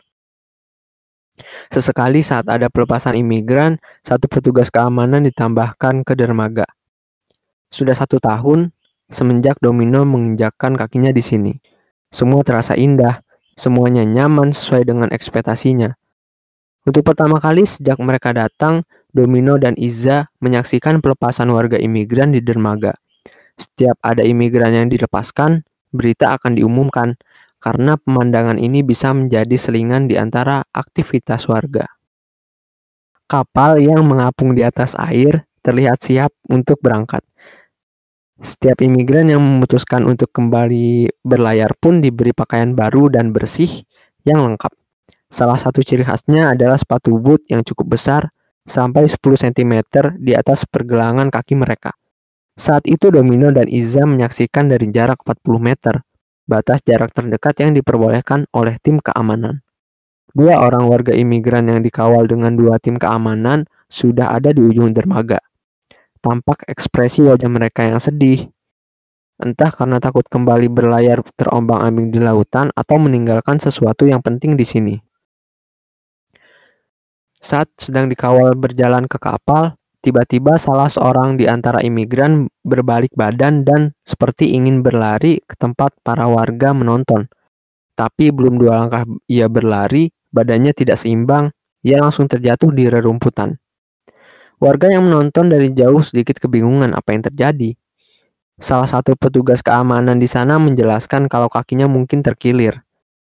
Sesekali 1.71 2.19
saat 2.19 2.51
ada 2.51 2.67
pelepasan 2.67 3.15
imigran, 3.15 3.79
satu 4.03 4.27
petugas 4.27 4.67
keamanan 4.67 5.23
ditambahkan 5.23 6.03
ke 6.03 6.13
dermaga. 6.17 6.67
Sudah 7.71 7.95
satu 7.95 8.17
tahun 8.19 8.73
semenjak 9.09 9.57
Domino 9.59 10.05
menginjakkan 10.05 10.77
kakinya 10.77 11.09
di 11.09 11.21
sini. 11.25 11.53
Semua 12.09 12.41
terasa 12.41 12.73
indah, 12.73 13.21
semuanya 13.57 14.05
nyaman 14.05 14.53
sesuai 14.53 14.87
dengan 14.87 15.09
ekspektasinya. 15.11 15.93
Untuk 16.87 17.05
pertama 17.05 17.37
kali 17.37 17.67
sejak 17.67 17.99
mereka 17.99 18.31
datang, 18.31 18.87
Domino 19.09 19.57
dan 19.57 19.75
Iza 19.75 20.29
menyaksikan 20.39 21.01
pelepasan 21.01 21.49
warga 21.49 21.77
imigran 21.77 22.33
di 22.33 22.41
dermaga. 22.41 22.95
Setiap 23.59 23.99
ada 23.99 24.23
imigran 24.23 24.71
yang 24.71 24.87
dilepaskan, 24.87 25.67
berita 25.91 26.33
akan 26.37 26.55
diumumkan, 26.55 27.19
karena 27.59 27.99
pemandangan 27.99 28.55
ini 28.55 28.81
bisa 28.81 29.11
menjadi 29.11 29.53
selingan 29.59 30.07
di 30.07 30.15
antara 30.15 30.63
aktivitas 30.71 31.43
warga. 31.51 31.85
Kapal 33.29 33.83
yang 33.83 34.07
mengapung 34.07 34.57
di 34.57 34.65
atas 34.65 34.95
air 34.97 35.45
terlihat 35.61 36.01
siap 36.01 36.33
untuk 36.49 36.81
berangkat. 36.81 37.21
Setiap 38.39 38.79
imigran 38.79 39.27
yang 39.27 39.43
memutuskan 39.43 40.07
untuk 40.07 40.31
kembali 40.31 41.11
berlayar 41.27 41.75
pun 41.75 41.99
diberi 41.99 42.31
pakaian 42.31 42.71
baru 42.71 43.11
dan 43.11 43.35
bersih 43.35 43.83
yang 44.23 44.39
lengkap. 44.47 44.71
Salah 45.27 45.59
satu 45.59 45.83
ciri 45.83 46.07
khasnya 46.07 46.55
adalah 46.55 46.79
sepatu 46.79 47.19
boot 47.19 47.43
yang 47.51 47.67
cukup 47.67 47.99
besar 47.99 48.31
sampai 48.63 49.11
10 49.11 49.19
cm 49.19 49.73
di 50.23 50.33
atas 50.39 50.63
pergelangan 50.63 51.27
kaki 51.27 51.59
mereka. 51.59 51.91
Saat 52.55 52.87
itu 52.87 53.11
Domino 53.11 53.51
dan 53.51 53.67
Iza 53.67 54.07
menyaksikan 54.07 54.71
dari 54.71 54.87
jarak 54.87 55.19
40 55.27 55.59
meter, 55.59 55.95
batas 56.47 56.79
jarak 56.87 57.11
terdekat 57.11 57.59
yang 57.59 57.75
diperbolehkan 57.75 58.47
oleh 58.55 58.79
tim 58.79 59.03
keamanan. 59.03 59.63
Dua 60.31 60.61
orang 60.63 60.87
warga 60.87 61.11
imigran 61.11 61.67
yang 61.67 61.81
dikawal 61.81 62.23
dengan 62.29 62.53
dua 62.53 62.77
tim 62.77 63.01
keamanan 63.01 63.67
sudah 63.89 64.31
ada 64.31 64.53
di 64.53 64.61
ujung 64.61 64.93
dermaga. 64.93 65.41
Tampak 66.19 66.67
ekspresi 66.67 67.23
wajah 67.23 67.47
mereka 67.47 67.87
yang 67.87 68.03
sedih. 68.03 68.51
Entah 69.39 69.71
karena 69.71 70.03
takut 70.03 70.27
kembali 70.27 70.67
berlayar 70.67 71.23
terombang-ambing 71.39 72.11
di 72.11 72.19
lautan 72.19 72.75
atau 72.75 72.99
meninggalkan 72.99 73.55
sesuatu 73.55 74.03
yang 74.03 74.19
penting 74.19 74.59
di 74.59 74.67
sini. 74.67 74.95
Saat 77.39 77.71
sedang 77.79 78.11
dikawal 78.11 78.51
berjalan 78.59 79.07
ke 79.07 79.15
kapal, 79.15 79.79
tiba-tiba 80.03 80.59
salah 80.59 80.91
seorang 80.91 81.39
di 81.39 81.47
antara 81.47 81.79
imigran 81.79 82.51
berbalik 82.67 83.15
badan 83.15 83.63
dan 83.63 83.95
seperti 84.03 84.59
ingin 84.59 84.83
berlari 84.83 85.39
ke 85.47 85.55
tempat 85.55 85.95
para 86.03 86.27
warga 86.27 86.75
menonton. 86.75 87.31
Tapi 87.95 88.35
belum 88.35 88.59
dua 88.59 88.83
langkah 88.83 89.07
ia 89.31 89.47
berlari, 89.47 90.11
badannya 90.35 90.75
tidak 90.75 90.99
seimbang, 90.99 91.55
ia 91.79 92.03
langsung 92.03 92.27
terjatuh 92.27 92.75
di 92.75 92.91
rerumputan. 92.91 93.55
Warga 94.59 94.91
yang 94.91 95.07
menonton 95.07 95.47
dari 95.47 95.71
jauh 95.71 96.03
sedikit 96.03 96.35
kebingungan 96.35 96.91
apa 96.91 97.15
yang 97.15 97.23
terjadi. 97.23 97.79
Salah 98.59 98.91
satu 98.91 99.15
petugas 99.15 99.63
keamanan 99.63 100.19
di 100.19 100.27
sana 100.27 100.59
menjelaskan 100.59 101.31
kalau 101.31 101.47
kakinya 101.47 101.87
mungkin 101.87 102.19
terkilir. 102.19 102.83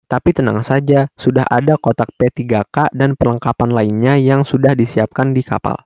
Tapi 0.06 0.38
tenang 0.38 0.62
saja, 0.62 1.10
sudah 1.18 1.50
ada 1.50 1.82
kotak 1.82 2.14
P3K 2.22 2.94
dan 2.94 3.18
perlengkapan 3.18 3.74
lainnya 3.74 4.22
yang 4.22 4.46
sudah 4.46 4.78
disiapkan 4.78 5.34
di 5.34 5.42
kapal. 5.42 5.82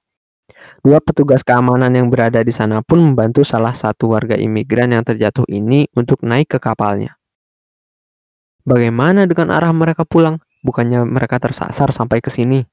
Dua 0.83 0.99
petugas 0.99 1.39
keamanan 1.39 1.95
yang 1.95 2.11
berada 2.11 2.43
di 2.43 2.51
sana 2.51 2.83
pun 2.83 2.99
membantu 2.99 3.47
salah 3.47 3.71
satu 3.71 4.11
warga 4.11 4.35
imigran 4.35 4.91
yang 4.91 5.07
terjatuh 5.07 5.47
ini 5.47 5.87
untuk 5.95 6.19
naik 6.19 6.51
ke 6.51 6.59
kapalnya. 6.59 7.15
Bagaimana 8.67 9.23
dengan 9.23 9.55
arah 9.55 9.71
mereka 9.71 10.03
pulang? 10.03 10.43
Bukannya 10.67 11.07
mereka 11.07 11.39
tersasar 11.39 11.95
sampai 11.95 12.19
ke 12.19 12.27
sini? 12.27 12.67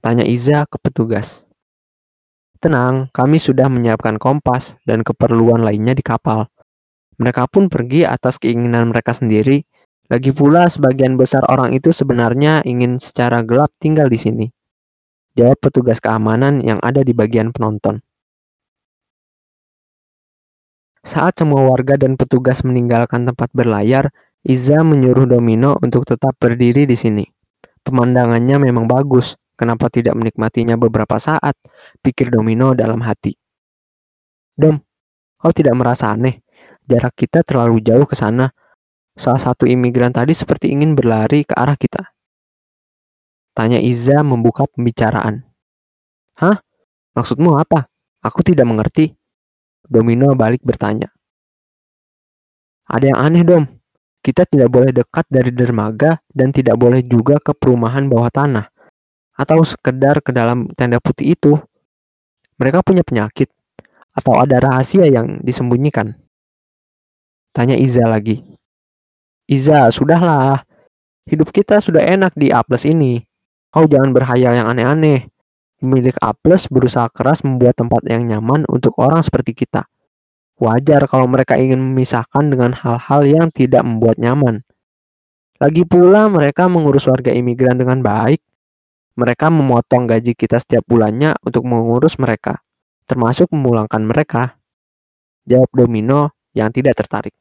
Tanya 0.00 0.24
Iza 0.26 0.68
ke 0.68 0.76
petugas. 0.78 1.40
Tenang, 2.60 3.12
kami 3.12 3.36
sudah 3.36 3.68
menyiapkan 3.68 4.16
kompas 4.16 4.76
dan 4.88 5.04
keperluan 5.04 5.62
lainnya 5.62 5.92
di 5.92 6.04
kapal. 6.04 6.48
Mereka 7.16 7.48
pun 7.48 7.72
pergi 7.72 8.04
atas 8.04 8.36
keinginan 8.36 8.92
mereka 8.92 9.16
sendiri 9.16 9.64
lagi 10.06 10.30
pula 10.30 10.70
sebagian 10.70 11.18
besar 11.18 11.42
orang 11.50 11.74
itu 11.74 11.90
sebenarnya 11.90 12.62
ingin 12.62 13.02
secara 13.02 13.42
gelap 13.42 13.74
tinggal 13.82 14.06
di 14.06 14.14
sini. 14.14 14.46
Jawab 15.34 15.58
petugas 15.58 15.98
keamanan 15.98 16.62
yang 16.62 16.78
ada 16.78 17.02
di 17.02 17.10
bagian 17.10 17.50
penonton. 17.50 17.98
Saat 21.02 21.42
semua 21.42 21.66
warga 21.66 21.98
dan 21.98 22.14
petugas 22.14 22.62
meninggalkan 22.62 23.26
tempat 23.26 23.50
berlayar, 23.50 24.14
Iza 24.46 24.86
menyuruh 24.86 25.26
Domino 25.26 25.74
untuk 25.82 26.06
tetap 26.06 26.38
berdiri 26.38 26.86
di 26.86 26.94
sini. 26.94 27.26
Pemandangannya 27.82 28.70
memang 28.70 28.86
bagus, 28.86 29.34
kenapa 29.56 29.90
tidak 29.90 30.14
menikmatinya 30.14 30.76
beberapa 30.76 31.16
saat? 31.16 31.58
Pikir 32.04 32.30
Domino 32.30 32.76
dalam 32.76 33.02
hati. 33.02 33.34
Dom, 34.56 34.78
kau 35.40 35.52
tidak 35.52 35.74
merasa 35.74 36.12
aneh? 36.12 36.44
Jarak 36.86 37.18
kita 37.18 37.42
terlalu 37.42 37.82
jauh 37.82 38.06
ke 38.06 38.14
sana, 38.14 38.54
Salah 39.16 39.40
satu 39.40 39.64
imigran 39.64 40.12
tadi 40.12 40.36
seperti 40.36 40.76
ingin 40.76 40.92
berlari 40.92 41.48
ke 41.48 41.56
arah 41.56 41.72
kita. 41.72 42.12
Tanya 43.56 43.80
Iza 43.80 44.20
membuka 44.20 44.68
pembicaraan. 44.68 45.40
Hah? 46.36 46.60
Maksudmu 47.16 47.56
apa? 47.56 47.88
Aku 48.20 48.44
tidak 48.44 48.68
mengerti. 48.68 49.16
Domino 49.80 50.36
balik 50.36 50.60
bertanya. 50.60 51.08
Ada 52.84 53.16
yang 53.16 53.18
aneh, 53.24 53.42
Dom. 53.48 53.64
Kita 54.20 54.44
tidak 54.44 54.68
boleh 54.68 54.92
dekat 54.92 55.24
dari 55.32 55.48
dermaga 55.48 56.20
dan 56.28 56.52
tidak 56.52 56.76
boleh 56.76 57.00
juga 57.00 57.40
ke 57.40 57.56
perumahan 57.56 58.12
bawah 58.12 58.28
tanah. 58.28 58.68
Atau 59.36 59.60
sekedar 59.62 60.24
ke 60.24 60.32
dalam 60.32 60.72
tenda 60.72 60.96
putih 60.96 61.36
itu. 61.36 61.60
Mereka 62.56 62.80
punya 62.80 63.04
penyakit. 63.04 63.52
Atau 64.16 64.32
ada 64.40 64.56
rahasia 64.56 65.04
yang 65.06 65.44
disembunyikan. 65.44 66.16
Tanya 67.52 67.76
Iza 67.76 68.08
lagi. 68.08 68.40
Iza, 69.44 69.92
sudahlah. 69.92 70.64
Hidup 71.28 71.52
kita 71.52 71.78
sudah 71.84 72.00
enak 72.00 72.32
di 72.32 72.48
A 72.48 72.64
ini. 72.88 73.20
Kau 73.68 73.84
jangan 73.84 74.16
berhayal 74.16 74.56
yang 74.56 74.72
aneh-aneh. 74.72 75.28
Pemilik 75.76 76.16
A 76.24 76.32
berusaha 76.72 77.12
keras 77.12 77.44
membuat 77.44 77.76
tempat 77.76 78.00
yang 78.08 78.24
nyaman 78.24 78.64
untuk 78.72 78.96
orang 78.96 79.20
seperti 79.20 79.52
kita. 79.52 79.84
Wajar 80.56 81.04
kalau 81.04 81.28
mereka 81.28 81.60
ingin 81.60 81.76
memisahkan 81.76 82.48
dengan 82.48 82.72
hal-hal 82.72 83.28
yang 83.28 83.46
tidak 83.52 83.84
membuat 83.84 84.16
nyaman. 84.16 84.64
Lagi 85.60 85.84
pula 85.84 86.32
mereka 86.32 86.64
mengurus 86.64 87.04
warga 87.04 87.28
imigran 87.28 87.76
dengan 87.76 88.00
baik. 88.00 88.40
Mereka 89.16 89.48
memotong 89.48 90.04
gaji 90.04 90.36
kita 90.36 90.60
setiap 90.60 90.84
bulannya 90.84 91.40
untuk 91.40 91.64
mengurus 91.64 92.20
mereka, 92.20 92.60
termasuk 93.08 93.48
memulangkan 93.48 94.04
mereka. 94.04 94.60
Jawab 95.48 95.72
Domino 95.72 96.36
yang 96.52 96.68
tidak 96.68 97.00
tertarik. 97.00 97.32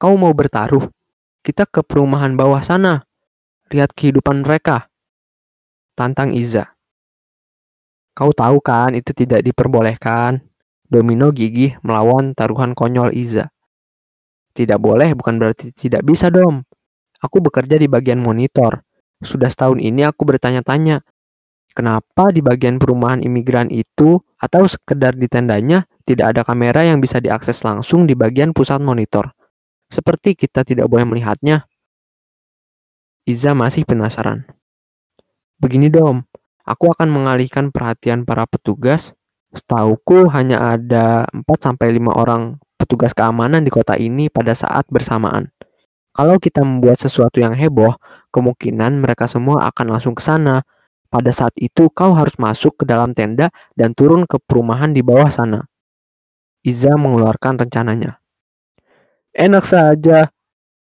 Kau 0.00 0.18
mau 0.18 0.34
bertaruh? 0.34 0.90
Kita 1.46 1.70
ke 1.70 1.86
perumahan 1.86 2.34
bawah 2.34 2.58
sana. 2.66 3.06
Lihat 3.70 3.94
kehidupan 3.94 4.42
mereka. 4.42 4.90
Tantang 5.94 6.34
Iza. 6.34 6.72
Kau 8.16 8.34
tahu 8.34 8.58
kan 8.58 8.98
itu 8.98 9.14
tidak 9.14 9.46
diperbolehkan. 9.46 10.42
Domino 10.90 11.30
gigih 11.30 11.78
melawan 11.86 12.34
taruhan 12.34 12.74
konyol 12.74 13.14
Iza. 13.14 13.54
Tidak 14.50 14.82
boleh 14.82 15.14
bukan 15.14 15.38
berarti 15.38 15.70
tidak 15.70 16.02
bisa, 16.02 16.26
Dom. 16.26 16.66
Aku 17.22 17.38
bekerja 17.38 17.78
di 17.78 17.86
bagian 17.86 18.18
monitor. 18.18 18.82
Sudah 19.20 19.52
setahun 19.52 19.78
ini 19.80 20.04
aku 20.04 20.24
bertanya-tanya, 20.24 21.04
kenapa 21.76 22.32
di 22.32 22.40
bagian 22.40 22.80
perumahan 22.80 23.20
imigran 23.20 23.68
itu 23.68 24.20
atau 24.40 24.64
sekedar 24.64 25.16
di 25.16 25.28
tendanya 25.28 25.84
tidak 26.08 26.36
ada 26.36 26.42
kamera 26.42 26.84
yang 26.88 26.98
bisa 26.98 27.20
diakses 27.20 27.60
langsung 27.62 28.08
di 28.08 28.16
bagian 28.16 28.56
pusat 28.56 28.80
monitor 28.80 29.36
seperti 29.90 30.38
kita 30.38 30.62
tidak 30.62 30.86
boleh 30.86 31.04
melihatnya. 31.04 31.66
Iza 33.26 33.52
masih 33.52 33.84
penasaran. 33.84 34.46
Begini 35.60 35.92
dom, 35.92 36.24
aku 36.64 36.94
akan 36.94 37.10
mengalihkan 37.10 37.74
perhatian 37.74 38.24
para 38.24 38.46
petugas. 38.46 39.12
Setauku 39.50 40.30
hanya 40.30 40.78
ada 40.78 41.26
4-5 41.34 41.74
orang 42.14 42.62
petugas 42.78 43.10
keamanan 43.12 43.66
di 43.66 43.70
kota 43.74 43.98
ini 43.98 44.30
pada 44.30 44.54
saat 44.54 44.86
bersamaan. 44.88 45.50
Kalau 46.10 46.42
kita 46.42 46.66
membuat 46.66 46.98
sesuatu 46.98 47.38
yang 47.38 47.54
heboh, 47.54 47.94
kemungkinan 48.34 48.98
mereka 48.98 49.30
semua 49.30 49.70
akan 49.70 49.94
langsung 49.94 50.14
ke 50.18 50.22
sana. 50.22 50.66
Pada 51.10 51.30
saat 51.34 51.54
itu 51.58 51.90
kau 51.90 52.14
harus 52.14 52.38
masuk 52.38 52.82
ke 52.82 52.84
dalam 52.86 53.14
tenda 53.14 53.50
dan 53.74 53.94
turun 53.94 54.26
ke 54.26 54.38
perumahan 54.42 54.94
di 54.94 55.02
bawah 55.02 55.30
sana. 55.30 55.66
Iza 56.62 56.94
mengeluarkan 56.94 57.62
rencananya. 57.66 58.18
Enak 59.34 59.64
saja. 59.66 60.30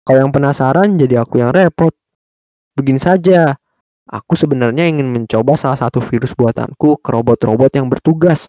Kalau 0.05 0.19
yang 0.25 0.33
penasaran 0.33 0.97
jadi 0.97 1.25
aku 1.25 1.41
yang 1.45 1.53
repot. 1.53 1.93
Begini 2.77 3.01
saja. 3.01 3.57
Aku 4.09 4.33
sebenarnya 4.41 4.89
ingin 4.89 5.13
mencoba 5.13 5.53
salah 5.61 5.77
satu 5.77 6.01
virus 6.01 6.33
buatanku 6.33 7.05
ke 7.05 7.09
robot-robot 7.13 7.77
yang 7.77 7.93
bertugas. 7.93 8.49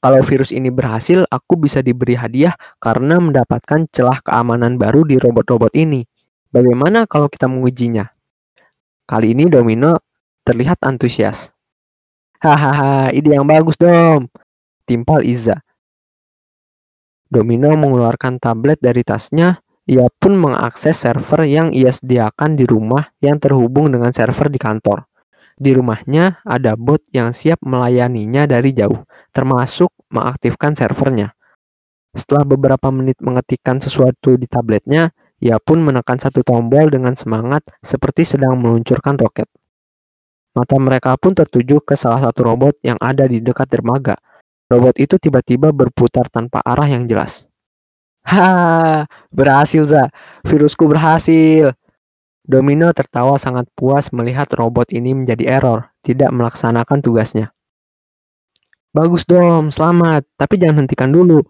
Kalau 0.00 0.24
virus 0.24 0.48
ini 0.48 0.72
berhasil, 0.72 1.28
aku 1.28 1.60
bisa 1.60 1.84
diberi 1.84 2.16
hadiah 2.16 2.56
karena 2.80 3.20
mendapatkan 3.20 3.84
celah 3.92 4.24
keamanan 4.24 4.80
baru 4.80 5.04
di 5.04 5.20
robot-robot 5.20 5.76
ini. 5.76 6.08
Bagaimana 6.48 7.04
kalau 7.04 7.28
kita 7.28 7.44
mengujinya? 7.44 8.08
Kali 9.04 9.36
ini 9.36 9.44
Domino 9.52 10.00
terlihat 10.40 10.80
antusias. 10.80 11.52
Hahaha, 12.40 13.12
ide 13.12 13.36
yang 13.36 13.44
bagus 13.44 13.76
dong. 13.76 14.32
Timpal 14.88 15.20
Iza. 15.20 15.60
Domino 17.28 17.68
mengeluarkan 17.76 18.40
tablet 18.40 18.80
dari 18.80 19.04
tasnya. 19.04 19.60
Ia 19.84 20.08
pun 20.08 20.38
mengakses 20.38 20.96
server 20.96 21.44
yang 21.44 21.76
ia 21.76 21.92
sediakan 21.92 22.56
di 22.56 22.64
rumah 22.64 23.12
yang 23.20 23.36
terhubung 23.36 23.92
dengan 23.92 24.14
server 24.16 24.48
di 24.48 24.56
kantor. 24.56 25.09
Di 25.60 25.76
rumahnya 25.76 26.40
ada 26.48 26.72
bot 26.72 27.04
yang 27.12 27.36
siap 27.36 27.60
melayaninya 27.60 28.48
dari 28.48 28.72
jauh, 28.72 29.04
termasuk 29.36 29.92
mengaktifkan 30.08 30.72
servernya. 30.72 31.36
Setelah 32.16 32.48
beberapa 32.48 32.88
menit 32.88 33.20
mengetikkan 33.20 33.76
sesuatu 33.76 34.40
di 34.40 34.48
tabletnya, 34.48 35.12
ia 35.36 35.60
pun 35.60 35.84
menekan 35.84 36.16
satu 36.16 36.40
tombol 36.40 36.88
dengan 36.88 37.12
semangat 37.12 37.60
seperti 37.84 38.24
sedang 38.24 38.56
meluncurkan 38.56 39.20
roket. 39.20 39.46
Mata 40.56 40.80
mereka 40.80 41.14
pun 41.20 41.36
tertuju 41.36 41.84
ke 41.84 41.92
salah 41.94 42.24
satu 42.24 42.42
robot 42.42 42.80
yang 42.80 42.96
ada 42.98 43.28
di 43.28 43.38
dekat 43.38 43.68
dermaga, 43.68 44.18
Robot 44.70 45.02
itu 45.02 45.18
tiba-tiba 45.18 45.74
berputar 45.74 46.30
tanpa 46.30 46.62
arah 46.62 46.86
yang 46.86 47.02
jelas. 47.02 47.42
Ha, 48.22 49.02
berhasil 49.34 49.82
Za. 49.82 50.14
Virusku 50.46 50.86
berhasil. 50.86 51.74
Domino 52.50 52.90
tertawa 52.90 53.38
sangat 53.38 53.70
puas 53.78 54.10
melihat 54.10 54.50
robot 54.58 54.90
ini 54.90 55.14
menjadi 55.14 55.62
error, 55.62 55.94
tidak 56.02 56.34
melaksanakan 56.34 56.98
tugasnya. 56.98 57.54
Bagus 58.90 59.22
dong, 59.22 59.70
selamat. 59.70 60.26
Tapi 60.34 60.58
jangan 60.58 60.82
hentikan 60.82 61.14
dulu. 61.14 61.46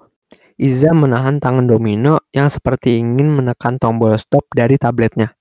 Iza 0.61 0.93
menahan 0.93 1.41
tangan 1.41 1.65
Domino 1.65 2.21
yang 2.37 2.53
seperti 2.53 3.01
ingin 3.01 3.33
menekan 3.33 3.81
tombol 3.81 4.13
stop 4.21 4.45
dari 4.53 4.77
tabletnya. 4.77 5.33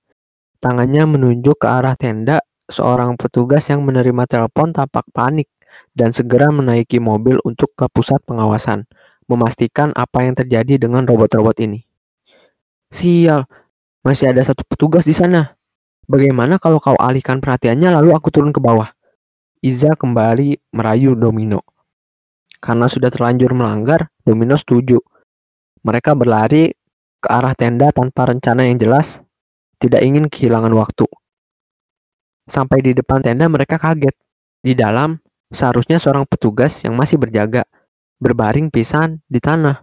Tangannya 0.64 1.04
menunjuk 1.04 1.60
ke 1.60 1.68
arah 1.68 1.92
tenda, 1.92 2.40
seorang 2.72 3.20
petugas 3.20 3.68
yang 3.68 3.84
menerima 3.84 4.24
telepon 4.24 4.72
tampak 4.72 5.04
panik 5.12 5.52
dan 5.92 6.16
segera 6.16 6.48
menaiki 6.48 6.96
mobil 7.04 7.36
untuk 7.44 7.76
ke 7.76 7.84
pusat 7.92 8.24
pengawasan, 8.24 8.88
memastikan 9.28 9.92
apa 9.92 10.24
yang 10.24 10.32
terjadi 10.32 10.80
dengan 10.88 11.04
robot-robot 11.04 11.60
ini. 11.60 11.84
Sial, 12.88 13.44
masih 14.04 14.32
ada 14.32 14.42
satu 14.44 14.64
petugas 14.66 15.04
di 15.06 15.14
sana. 15.16 15.56
Bagaimana 16.10 16.58
kalau 16.58 16.82
kau 16.82 16.98
alihkan 16.98 17.38
perhatiannya 17.38 17.94
lalu 18.00 18.10
aku 18.16 18.28
turun 18.34 18.50
ke 18.50 18.58
bawah? 18.58 18.90
Iza 19.60 19.94
kembali 19.94 20.72
merayu 20.74 21.14
Domino. 21.14 21.62
Karena 22.60 22.90
sudah 22.90 23.08
terlanjur 23.08 23.56
melanggar, 23.56 24.10
Domino 24.20 24.56
setuju. 24.56 24.98
Mereka 25.84 26.12
berlari 26.12 26.72
ke 27.20 27.28
arah 27.28 27.56
tenda 27.56 27.92
tanpa 27.92 28.32
rencana 28.32 28.68
yang 28.68 28.76
jelas, 28.80 29.20
tidak 29.80 30.04
ingin 30.04 30.28
kehilangan 30.28 30.72
waktu. 30.76 31.08
Sampai 32.48 32.82
di 32.84 32.92
depan 32.92 33.22
tenda 33.24 33.48
mereka 33.48 33.80
kaget. 33.80 34.16
Di 34.60 34.76
dalam 34.76 35.16
Seharusnya 35.50 35.98
seorang 35.98 36.30
petugas 36.30 36.78
yang 36.86 36.94
masih 36.94 37.18
berjaga, 37.18 37.66
berbaring 38.22 38.70
pisan 38.70 39.18
di 39.26 39.42
tanah. 39.42 39.82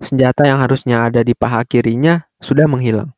Senjata 0.00 0.48
yang 0.48 0.64
harusnya 0.64 1.04
ada 1.04 1.20
di 1.20 1.36
paha 1.36 1.60
kirinya 1.68 2.24
sudah 2.40 2.64
menghilang. 2.64 3.12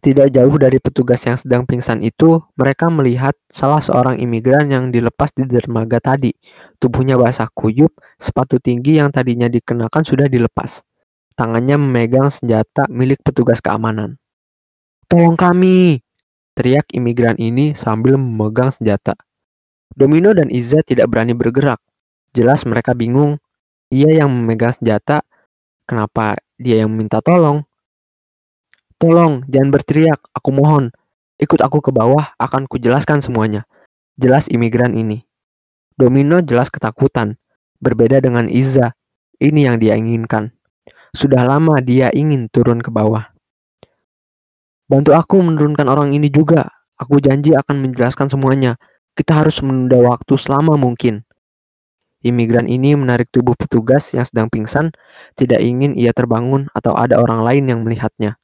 Tidak 0.00 0.30
jauh 0.30 0.56
dari 0.56 0.78
petugas 0.78 1.22
yang 1.26 1.34
sedang 1.34 1.66
pingsan 1.66 2.02
itu, 2.02 2.38
mereka 2.54 2.86
melihat 2.86 3.34
salah 3.50 3.82
seorang 3.82 4.18
imigran 4.22 4.70
yang 4.70 4.94
dilepas 4.94 5.34
di 5.34 5.44
dermaga 5.46 5.98
tadi. 5.98 6.30
Tubuhnya 6.78 7.18
basah 7.18 7.50
kuyup, 7.50 7.94
sepatu 8.16 8.62
tinggi 8.62 8.98
yang 9.02 9.10
tadinya 9.10 9.50
dikenakan 9.50 10.02
sudah 10.06 10.30
dilepas. 10.30 10.86
Tangannya 11.36 11.76
memegang 11.76 12.32
senjata 12.32 12.88
milik 12.88 13.20
petugas 13.20 13.60
keamanan. 13.60 14.16
Tolong 15.06 15.36
kami! 15.36 16.00
Teriak 16.56 16.88
imigran 16.96 17.36
ini 17.36 17.76
sambil 17.76 18.16
memegang 18.16 18.72
senjata. 18.72 19.12
Domino 19.92 20.32
dan 20.32 20.48
Iza 20.48 20.80
tidak 20.80 21.12
berani 21.12 21.36
bergerak. 21.36 21.78
Jelas 22.32 22.64
mereka 22.64 22.96
bingung. 22.96 23.36
Ia 23.92 24.24
yang 24.24 24.32
memegang 24.32 24.72
senjata, 24.72 25.20
kenapa 25.84 26.40
dia 26.56 26.80
yang 26.80 26.90
meminta 26.90 27.20
tolong? 27.20 27.62
Tolong, 28.96 29.44
jangan 29.52 29.68
berteriak, 29.68 30.20
aku 30.32 30.50
mohon. 30.56 30.88
Ikut 31.36 31.60
aku 31.60 31.84
ke 31.84 31.92
bawah, 31.92 32.32
akan 32.40 32.64
kujelaskan 32.64 33.20
semuanya. 33.20 33.68
Jelas 34.16 34.48
imigran 34.48 34.96
ini. 34.96 35.28
Domino 36.00 36.40
jelas 36.40 36.72
ketakutan. 36.72 37.36
Berbeda 37.76 38.24
dengan 38.24 38.48
Iza, 38.48 38.96
ini 39.36 39.68
yang 39.68 39.76
dia 39.76 40.00
inginkan. 40.00 40.56
Sudah 41.12 41.44
lama 41.44 41.76
dia 41.84 42.08
ingin 42.08 42.48
turun 42.48 42.80
ke 42.80 42.88
bawah. 42.88 43.36
Bantu 44.88 45.12
aku 45.12 45.44
menurunkan 45.44 45.92
orang 45.92 46.16
ini 46.16 46.32
juga. 46.32 46.72
Aku 46.96 47.20
janji 47.20 47.52
akan 47.52 47.84
menjelaskan 47.84 48.32
semuanya. 48.32 48.80
Kita 49.12 49.44
harus 49.44 49.60
menunda 49.60 50.00
waktu 50.00 50.40
selama 50.40 50.80
mungkin. 50.80 51.24
imigran 52.26 52.66
ini 52.66 52.98
menarik 52.98 53.30
tubuh 53.30 53.54
petugas 53.54 54.10
yang 54.10 54.26
sedang 54.26 54.50
pingsan, 54.50 54.90
tidak 55.38 55.62
ingin 55.62 55.94
ia 55.94 56.10
terbangun 56.10 56.66
atau 56.74 56.96
ada 56.98 57.22
orang 57.22 57.44
lain 57.46 57.70
yang 57.70 57.80
melihatnya. 57.86 58.34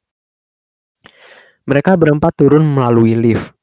Mereka 1.62 1.94
berempat 1.94 2.34
turun 2.34 2.66
melalui 2.66 3.14
lift 3.14 3.54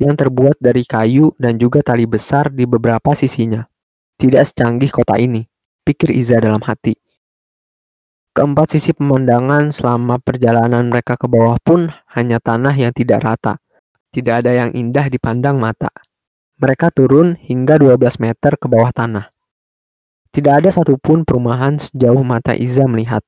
yang 0.00 0.16
terbuat 0.16 0.58
dari 0.58 0.82
kayu 0.82 1.36
dan 1.36 1.60
juga 1.60 1.84
tali 1.84 2.08
besar 2.08 2.48
di 2.48 2.64
beberapa 2.64 3.12
sisinya. 3.12 3.62
Tidak 4.16 4.40
secanggih 4.40 4.88
kota 4.88 5.20
ini, 5.20 5.44
pikir 5.84 6.08
Iza 6.14 6.40
dalam 6.40 6.62
hati. 6.64 6.96
Keempat 8.34 8.74
sisi 8.74 8.90
pemandangan 8.90 9.70
selama 9.70 10.18
perjalanan 10.18 10.90
mereka 10.90 11.14
ke 11.14 11.30
bawah 11.30 11.60
pun 11.62 11.92
hanya 12.18 12.42
tanah 12.42 12.74
yang 12.74 12.90
tidak 12.90 13.22
rata. 13.22 13.62
Tidak 14.10 14.42
ada 14.42 14.50
yang 14.50 14.70
indah 14.74 15.06
dipandang 15.06 15.60
mata. 15.60 15.92
Mereka 16.58 16.90
turun 16.94 17.38
hingga 17.38 17.78
12 17.78 18.24
meter 18.24 18.58
ke 18.58 18.66
bawah 18.66 18.90
tanah. 18.90 19.30
Tidak 20.34 20.50
ada 20.50 20.70
satupun 20.72 21.22
perumahan 21.22 21.78
sejauh 21.78 22.24
mata 22.26 22.58
Iza 22.58 22.88
melihat. 22.90 23.22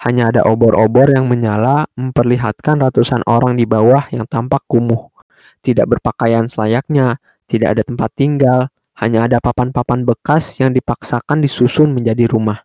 Hanya 0.00 0.32
ada 0.32 0.48
obor-obor 0.48 1.12
yang 1.12 1.28
menyala 1.28 1.84
memperlihatkan 1.92 2.80
ratusan 2.80 3.20
orang 3.28 3.60
di 3.60 3.68
bawah 3.68 4.08
yang 4.08 4.24
tampak 4.24 4.64
kumuh. 4.64 5.12
Tidak 5.60 5.84
berpakaian 5.84 6.48
selayaknya, 6.48 7.20
tidak 7.44 7.76
ada 7.76 7.82
tempat 7.84 8.08
tinggal, 8.16 8.72
hanya 8.96 9.28
ada 9.28 9.44
papan-papan 9.44 10.08
bekas 10.08 10.56
yang 10.56 10.72
dipaksakan 10.72 11.44
disusun 11.44 11.92
menjadi 11.92 12.32
rumah. 12.32 12.64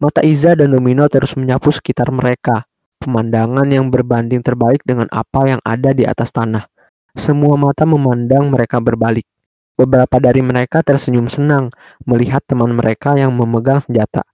Mata 0.00 0.24
Iza 0.24 0.56
dan 0.56 0.72
Domino 0.72 1.04
terus 1.12 1.36
menyapu 1.36 1.68
sekitar 1.68 2.08
mereka, 2.08 2.64
pemandangan 3.04 3.68
yang 3.68 3.92
berbanding 3.92 4.40
terbalik 4.40 4.80
dengan 4.88 5.06
apa 5.12 5.44
yang 5.44 5.60
ada 5.60 5.92
di 5.92 6.08
atas 6.08 6.32
tanah. 6.32 6.72
Semua 7.12 7.60
mata 7.60 7.84
memandang 7.84 8.48
mereka 8.48 8.80
berbalik. 8.80 9.28
Beberapa 9.76 10.16
dari 10.16 10.40
mereka 10.40 10.80
tersenyum 10.80 11.28
senang 11.28 11.68
melihat 12.08 12.40
teman 12.48 12.72
mereka 12.72 13.12
yang 13.12 13.36
memegang 13.36 13.84
senjata. 13.84 14.24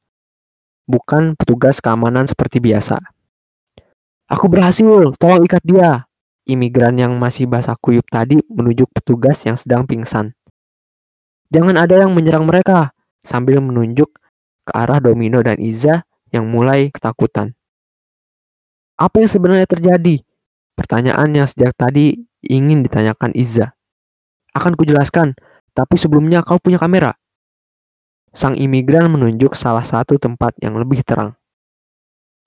Bukan 0.89 1.37
petugas 1.37 1.85
keamanan 1.85 2.25
seperti 2.25 2.65
biasa. 2.65 2.97
Aku 4.29 4.49
berhasil, 4.49 5.13
tolong 5.21 5.45
ikat 5.45 5.61
dia. 5.61 6.09
Imigran 6.49 6.97
yang 6.97 7.13
masih 7.21 7.45
basah 7.45 7.77
kuyup 7.77 8.09
tadi 8.09 8.41
menunjuk 8.49 8.89
petugas 8.97 9.45
yang 9.45 9.61
sedang 9.61 9.85
pingsan. 9.85 10.33
Jangan 11.53 11.77
ada 11.77 12.01
yang 12.01 12.17
menyerang 12.17 12.49
mereka, 12.49 12.97
sambil 13.21 13.61
menunjuk 13.61 14.09
ke 14.65 14.73
arah 14.73 14.97
Domino 15.01 15.45
dan 15.45 15.61
Iza 15.61 16.09
yang 16.33 16.49
mulai 16.49 16.89
ketakutan. 16.89 17.53
Apa 18.97 19.21
yang 19.21 19.31
sebenarnya 19.33 19.69
terjadi? 19.69 20.25
Pertanyaan 20.73 21.29
yang 21.37 21.45
sejak 21.45 21.77
tadi 21.77 22.17
ingin 22.45 22.81
ditanyakan 22.81 23.37
Iza. 23.37 23.77
Akan 24.57 24.73
kujelaskan, 24.73 25.37
tapi 25.77 26.01
sebelumnya 26.01 26.41
kau 26.41 26.57
punya 26.57 26.81
kamera. 26.81 27.17
Sang 28.39 28.55
imigran 28.55 29.11
menunjuk 29.11 29.59
salah 29.59 29.83
satu 29.83 30.15
tempat 30.15 30.55
yang 30.63 30.79
lebih 30.79 31.03
terang. 31.03 31.35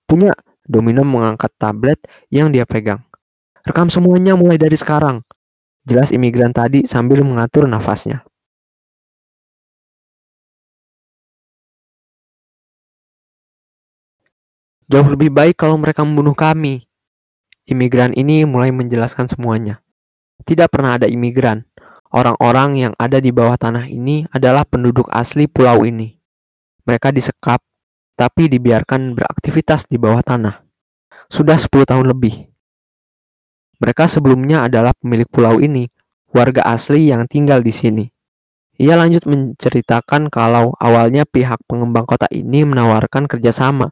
Punya, 0.08 0.32
Domino 0.64 1.04
mengangkat 1.04 1.52
tablet 1.60 2.00
yang 2.32 2.48
dia 2.48 2.64
pegang. 2.64 3.04
Rekam 3.60 3.92
semuanya 3.92 4.32
mulai 4.32 4.56
dari 4.56 4.72
sekarang. 4.72 5.20
Jelas 5.84 6.08
imigran 6.08 6.48
tadi 6.56 6.88
sambil 6.88 7.20
mengatur 7.20 7.68
nafasnya. 7.68 8.24
Jauh 14.88 15.12
lebih 15.12 15.28
baik 15.28 15.60
kalau 15.60 15.76
mereka 15.76 16.08
membunuh 16.08 16.32
kami. 16.32 16.88
Imigran 17.68 18.16
ini 18.16 18.48
mulai 18.48 18.72
menjelaskan 18.72 19.28
semuanya. 19.28 19.84
Tidak 20.48 20.72
pernah 20.72 20.96
ada 20.96 21.04
imigran. 21.04 21.68
Orang-orang 22.12 22.76
yang 22.76 22.92
ada 23.00 23.24
di 23.24 23.32
bawah 23.32 23.56
tanah 23.56 23.88
ini 23.88 24.28
adalah 24.28 24.68
penduduk 24.68 25.08
asli 25.08 25.48
pulau 25.48 25.88
ini. 25.88 26.12
Mereka 26.84 27.08
disekap, 27.08 27.64
tapi 28.20 28.52
dibiarkan 28.52 29.16
beraktivitas 29.16 29.88
di 29.88 29.96
bawah 29.96 30.20
tanah. 30.20 30.60
Sudah 31.32 31.56
10 31.56 31.88
tahun 31.88 32.12
lebih. 32.12 32.52
Mereka 33.80 34.12
sebelumnya 34.12 34.68
adalah 34.68 34.92
pemilik 34.92 35.24
pulau 35.24 35.56
ini, 35.56 35.88
warga 36.36 36.68
asli 36.68 37.08
yang 37.08 37.24
tinggal 37.24 37.64
di 37.64 37.72
sini. 37.72 38.04
Ia 38.76 39.00
lanjut 39.00 39.24
menceritakan 39.24 40.28
kalau 40.28 40.76
awalnya 40.76 41.24
pihak 41.24 41.64
pengembang 41.64 42.04
kota 42.04 42.28
ini 42.28 42.68
menawarkan 42.68 43.24
kerjasama 43.24 43.88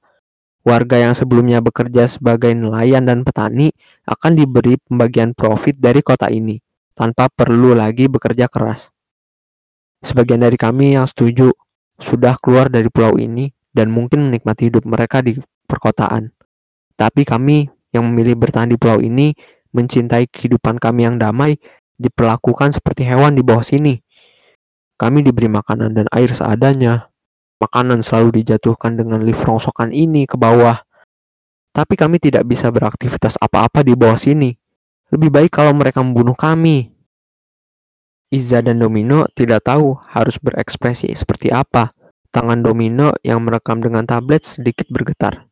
Warga 0.60 1.00
yang 1.00 1.16
sebelumnya 1.16 1.64
bekerja 1.64 2.04
sebagai 2.04 2.52
nelayan 2.52 3.08
dan 3.08 3.24
petani 3.24 3.72
akan 4.04 4.36
diberi 4.36 4.76
pembagian 4.76 5.32
profit 5.32 5.80
dari 5.80 6.04
kota 6.04 6.28
ini 6.28 6.60
tanpa 6.92 7.30
perlu 7.30 7.72
lagi 7.72 8.06
bekerja 8.06 8.46
keras. 8.46 8.90
Sebagian 10.00 10.40
dari 10.40 10.56
kami 10.56 10.96
yang 10.96 11.04
setuju 11.04 11.52
sudah 12.00 12.40
keluar 12.40 12.72
dari 12.72 12.88
pulau 12.88 13.20
ini 13.20 13.52
dan 13.70 13.92
mungkin 13.92 14.28
menikmati 14.28 14.72
hidup 14.72 14.88
mereka 14.88 15.20
di 15.20 15.36
perkotaan. 15.68 16.32
Tapi 16.96 17.22
kami 17.24 17.68
yang 17.92 18.08
memilih 18.08 18.36
bertahan 18.36 18.68
di 18.68 18.80
pulau 18.80 18.98
ini 18.98 19.32
mencintai 19.70 20.28
kehidupan 20.28 20.80
kami 20.80 21.06
yang 21.06 21.20
damai 21.20 21.60
diperlakukan 22.00 22.76
seperti 22.76 23.04
hewan 23.04 23.36
di 23.36 23.42
bawah 23.44 23.62
sini. 23.64 24.00
Kami 24.96 25.24
diberi 25.24 25.48
makanan 25.48 25.96
dan 25.96 26.06
air 26.12 26.28
seadanya, 26.32 27.10
Makanan 27.60 28.00
selalu 28.00 28.40
dijatuhkan 28.40 28.96
dengan 28.96 29.20
lift 29.20 29.44
rongsokan 29.44 29.92
ini 29.92 30.24
ke 30.24 30.40
bawah. 30.40 30.80
Tapi 31.76 31.92
kami 31.92 32.16
tidak 32.16 32.48
bisa 32.48 32.72
beraktivitas 32.72 33.36
apa-apa 33.36 33.84
di 33.84 33.92
bawah 33.92 34.16
sini. 34.16 34.56
Lebih 35.10 35.30
baik 35.30 35.50
kalau 35.50 35.74
mereka 35.74 36.02
membunuh 36.02 36.38
kami. 36.38 36.94
Iza 38.30 38.62
dan 38.62 38.78
Domino 38.78 39.26
tidak 39.34 39.66
tahu 39.66 39.98
harus 40.06 40.38
berekspresi 40.38 41.10
seperti 41.18 41.50
apa. 41.50 41.90
Tangan 42.30 42.62
Domino 42.62 43.10
yang 43.26 43.42
merekam 43.42 43.82
dengan 43.82 44.06
tablet 44.06 44.46
sedikit 44.46 44.86
bergetar. 44.86 45.50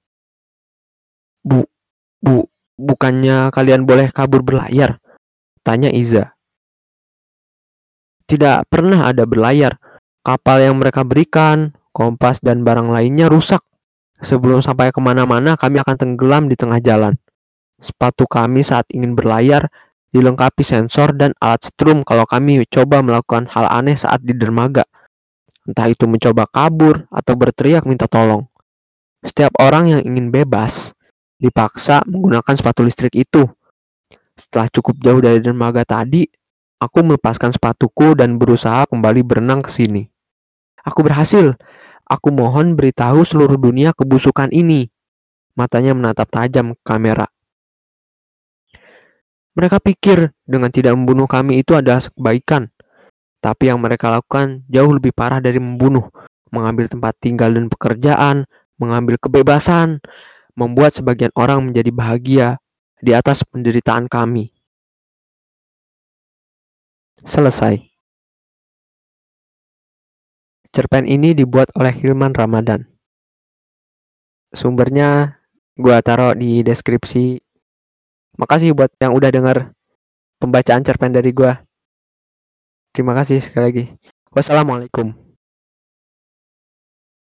Bu, 1.42 1.66
bu, 2.22 2.46
bukannya 2.78 3.50
kalian 3.50 3.82
boleh 3.82 4.14
kabur 4.14 4.46
berlayar? 4.46 5.02
Tanya 5.66 5.90
Iza. 5.90 6.38
Tidak 8.30 8.70
pernah 8.70 9.10
ada 9.10 9.26
berlayar. 9.26 9.82
Kapal 10.22 10.70
yang 10.70 10.78
mereka 10.78 11.02
berikan, 11.02 11.74
kompas, 11.90 12.38
dan 12.38 12.62
barang 12.62 12.94
lainnya 12.94 13.26
rusak. 13.26 13.64
Sebelum 14.22 14.62
sampai 14.62 14.94
ke 14.94 15.00
mana-mana, 15.02 15.58
kami 15.58 15.82
akan 15.82 15.96
tenggelam 15.98 16.46
di 16.46 16.54
tengah 16.54 16.78
jalan. 16.78 17.18
Sepatu 17.78 18.26
kami 18.26 18.66
saat 18.66 18.90
ingin 18.90 19.14
berlayar 19.14 19.70
dilengkapi 20.10 20.66
sensor 20.66 21.14
dan 21.14 21.30
alat 21.38 21.62
strum 21.62 22.02
kalau 22.02 22.26
kami 22.26 22.66
coba 22.66 23.04
melakukan 23.06 23.46
hal 23.54 23.70
aneh 23.70 23.94
saat 23.94 24.18
di 24.24 24.34
dermaga. 24.34 24.82
Entah 25.68 25.86
itu 25.86 26.08
mencoba 26.10 26.48
kabur 26.48 27.06
atau 27.12 27.34
berteriak 27.38 27.86
minta 27.86 28.10
tolong. 28.10 28.48
Setiap 29.22 29.54
orang 29.62 29.94
yang 29.94 30.02
ingin 30.02 30.32
bebas 30.32 30.96
dipaksa 31.38 32.02
menggunakan 32.08 32.54
sepatu 32.56 32.82
listrik 32.82 33.14
itu. 33.14 33.46
Setelah 34.34 34.66
cukup 34.70 34.98
jauh 35.02 35.20
dari 35.22 35.38
dermaga 35.38 35.86
tadi, 35.86 36.26
aku 36.82 36.98
melepaskan 37.02 37.54
sepatuku 37.54 38.18
dan 38.18 38.38
berusaha 38.38 38.86
kembali 38.90 39.22
berenang 39.22 39.62
ke 39.62 39.70
sini. 39.70 40.06
Aku 40.82 41.04
berhasil. 41.04 41.54
Aku 42.08 42.32
mohon 42.32 42.72
beritahu 42.72 43.20
seluruh 43.22 43.60
dunia 43.60 43.92
kebusukan 43.92 44.48
ini. 44.48 44.88
Matanya 45.52 45.92
menatap 45.92 46.32
tajam 46.32 46.72
ke 46.72 46.82
kamera. 46.86 47.28
Mereka 49.58 49.82
pikir 49.82 50.30
dengan 50.46 50.70
tidak 50.70 50.94
membunuh 50.94 51.26
kami 51.26 51.66
itu 51.66 51.74
adalah 51.74 51.98
kebaikan. 51.98 52.70
Tapi 53.42 53.66
yang 53.66 53.82
mereka 53.82 54.06
lakukan 54.06 54.62
jauh 54.70 54.94
lebih 54.94 55.10
parah 55.10 55.42
dari 55.42 55.58
membunuh. 55.58 56.06
Mengambil 56.54 56.86
tempat 56.86 57.18
tinggal 57.18 57.50
dan 57.50 57.66
pekerjaan, 57.66 58.46
mengambil 58.78 59.18
kebebasan, 59.18 59.98
membuat 60.54 60.94
sebagian 60.94 61.34
orang 61.34 61.66
menjadi 61.66 61.90
bahagia 61.90 62.48
di 63.02 63.10
atas 63.10 63.42
penderitaan 63.42 64.06
kami. 64.06 64.54
Selesai. 67.26 67.82
Cerpen 70.70 71.02
ini 71.02 71.34
dibuat 71.34 71.74
oleh 71.74 71.90
Hilman 71.90 72.30
Ramadan. 72.30 72.86
Sumbernya 74.54 75.42
gua 75.74 75.98
taruh 75.98 76.38
di 76.38 76.62
deskripsi. 76.62 77.47
Makasih 78.38 78.72
buat 78.72 78.88
yang 79.02 79.12
udah 79.12 79.30
dengar 79.34 79.74
pembacaan 80.38 80.86
cerpen 80.86 81.10
dari 81.10 81.34
gua. 81.34 81.58
Terima 82.94 83.12
kasih 83.12 83.42
sekali 83.42 83.64
lagi. 83.66 83.84
Wassalamualaikum. 84.30 85.27